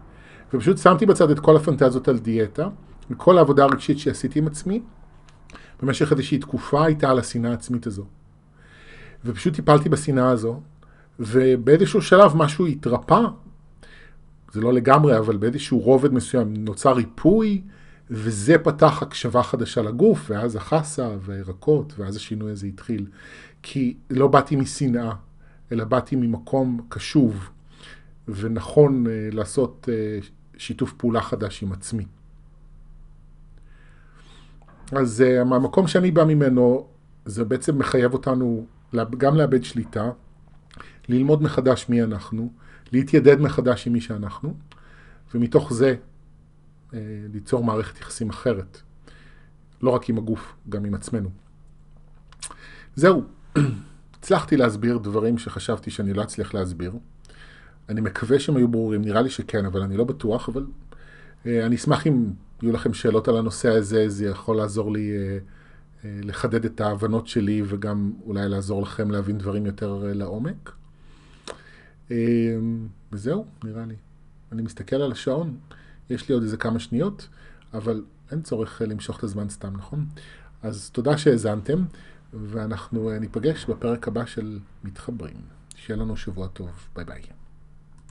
ופשוט 0.53 0.77
שמתי 0.77 1.05
בצד 1.05 1.31
את 1.31 1.39
כל 1.39 1.55
הפנטזיות 1.55 2.07
על 2.07 2.17
דיאטה, 2.17 2.67
וכל 3.09 3.37
העבודה 3.37 3.63
הרגשית 3.63 3.99
שעשיתי 3.99 4.39
עם 4.39 4.47
עצמי, 4.47 4.81
במשך 5.81 6.11
איזושהי 6.11 6.37
תקופה 6.37 6.85
הייתה 6.85 7.09
על 7.09 7.19
השנאה 7.19 7.51
העצמית 7.51 7.87
הזו. 7.87 8.05
ופשוט 9.25 9.55
טיפלתי 9.55 9.89
בשנאה 9.89 10.29
הזו, 10.29 10.61
ובאיזשהו 11.19 12.01
שלב 12.01 12.35
משהו 12.35 12.65
התרפא, 12.65 13.21
זה 14.51 14.61
לא 14.61 14.73
לגמרי, 14.73 15.17
אבל 15.17 15.37
באיזשהו 15.37 15.79
רובד 15.79 16.13
מסוים 16.13 16.53
נוצר 16.53 16.93
ריפוי, 16.93 17.61
וזה 18.11 18.57
פתח 18.57 19.01
הקשבה 19.01 19.43
חדשה 19.43 19.81
לגוף, 19.81 20.25
ואז 20.29 20.55
החסה 20.55 21.09
והירקות, 21.21 21.93
ואז 21.97 22.15
השינוי 22.15 22.51
הזה 22.51 22.67
התחיל. 22.67 23.05
כי 23.63 23.97
לא 24.09 24.27
באתי 24.27 24.55
משנאה, 24.55 25.11
אלא 25.71 25.83
באתי 25.83 26.15
ממקום 26.15 26.81
קשוב, 26.89 27.49
ונכון 28.27 29.05
uh, 29.05 29.35
לעשות 29.35 29.89
uh, 29.89 30.25
שיתוף 30.57 30.93
פעולה 30.93 31.21
חדש 31.21 31.63
עם 31.63 31.71
עצמי. 31.71 32.05
אז 34.91 35.23
uh, 35.27 35.55
המקום 35.55 35.87
שאני 35.87 36.11
בא 36.11 36.23
ממנו, 36.23 36.87
זה 37.25 37.43
בעצם 37.45 37.77
מחייב 37.77 38.13
אותנו 38.13 38.65
גם 39.17 39.35
לאבד 39.35 39.63
שליטה, 39.63 40.11
ללמוד 41.09 41.43
מחדש 41.43 41.85
מי 41.89 42.03
אנחנו, 42.03 42.51
להתיידד 42.91 43.39
מחדש 43.41 43.87
עם 43.87 43.93
מי 43.93 44.01
שאנחנו, 44.01 44.53
ומתוך 45.33 45.73
זה 45.73 45.95
אה, 46.93 46.99
ליצור 47.33 47.63
מערכת 47.63 48.01
יחסים 48.01 48.29
אחרת. 48.29 48.81
לא 49.81 49.89
רק 49.89 50.09
עם 50.09 50.17
הגוף, 50.17 50.53
גם 50.69 50.85
עם 50.85 50.93
עצמנו. 50.93 51.29
זהו, 52.95 53.23
הצלחתי 54.19 54.57
להסביר 54.57 54.97
דברים 54.97 55.37
שחשבתי 55.37 55.91
שאני 55.91 56.13
לא 56.13 56.23
אצליח 56.23 56.53
להסביר. 56.53 56.93
אני 57.89 58.01
מקווה 58.01 58.39
שהם 58.39 58.55
היו 58.55 58.67
ברורים, 58.67 59.01
נראה 59.01 59.21
לי 59.21 59.29
שכן, 59.29 59.65
אבל 59.65 59.81
אני 59.81 59.97
לא 59.97 60.03
בטוח, 60.03 60.49
אבל 60.49 60.65
אה, 60.65 60.88
אני 61.45 61.75
אשמח 61.75 62.07
אם 62.07 62.31
יהיו 62.61 62.73
לכם 62.73 62.93
שאלות 62.93 63.27
על 63.27 63.37
הנושא 63.37 63.69
הזה, 63.69 64.09
זה 64.09 64.25
יכול 64.25 64.57
לעזור 64.57 64.91
לי 64.91 65.11
אה, 65.11 65.37
אה, 66.05 66.19
לחדד 66.23 66.65
את 66.65 66.81
ההבנות 66.81 67.27
שלי 67.27 67.61
וגם 67.65 68.13
אולי 68.25 68.49
לעזור 68.49 68.81
לכם 68.81 69.11
להבין 69.11 69.37
דברים 69.37 69.65
יותר 69.65 70.07
אה, 70.07 70.13
לעומק. 70.13 70.71
אה, 72.11 72.17
וזהו, 73.11 73.45
נראה 73.63 73.85
לי. 73.85 73.95
אני 74.51 74.61
מסתכל 74.61 74.95
על 74.95 75.11
השעון, 75.11 75.57
יש 76.09 76.29
לי 76.29 76.33
עוד 76.33 76.43
איזה 76.43 76.57
כמה 76.57 76.79
שניות, 76.79 77.27
אבל 77.73 78.03
אין 78.31 78.41
צורך 78.41 78.81
למשוך 78.87 79.17
את 79.19 79.23
הזמן 79.23 79.49
סתם, 79.49 79.73
נכון? 79.77 80.05
אז 80.63 80.89
תודה 80.89 81.17
שהאזנתם, 81.17 81.83
ואנחנו 82.33 83.19
ניפגש 83.19 83.65
בפרק 83.65 84.07
הבא 84.07 84.25
של 84.25 84.59
מתחברים. 84.83 85.35
שיהיה 85.75 85.99
לנו 85.99 86.17
שבוע 86.17 86.47
טוב, 86.47 86.69
ביי 86.95 87.05
ביי. 87.05 87.38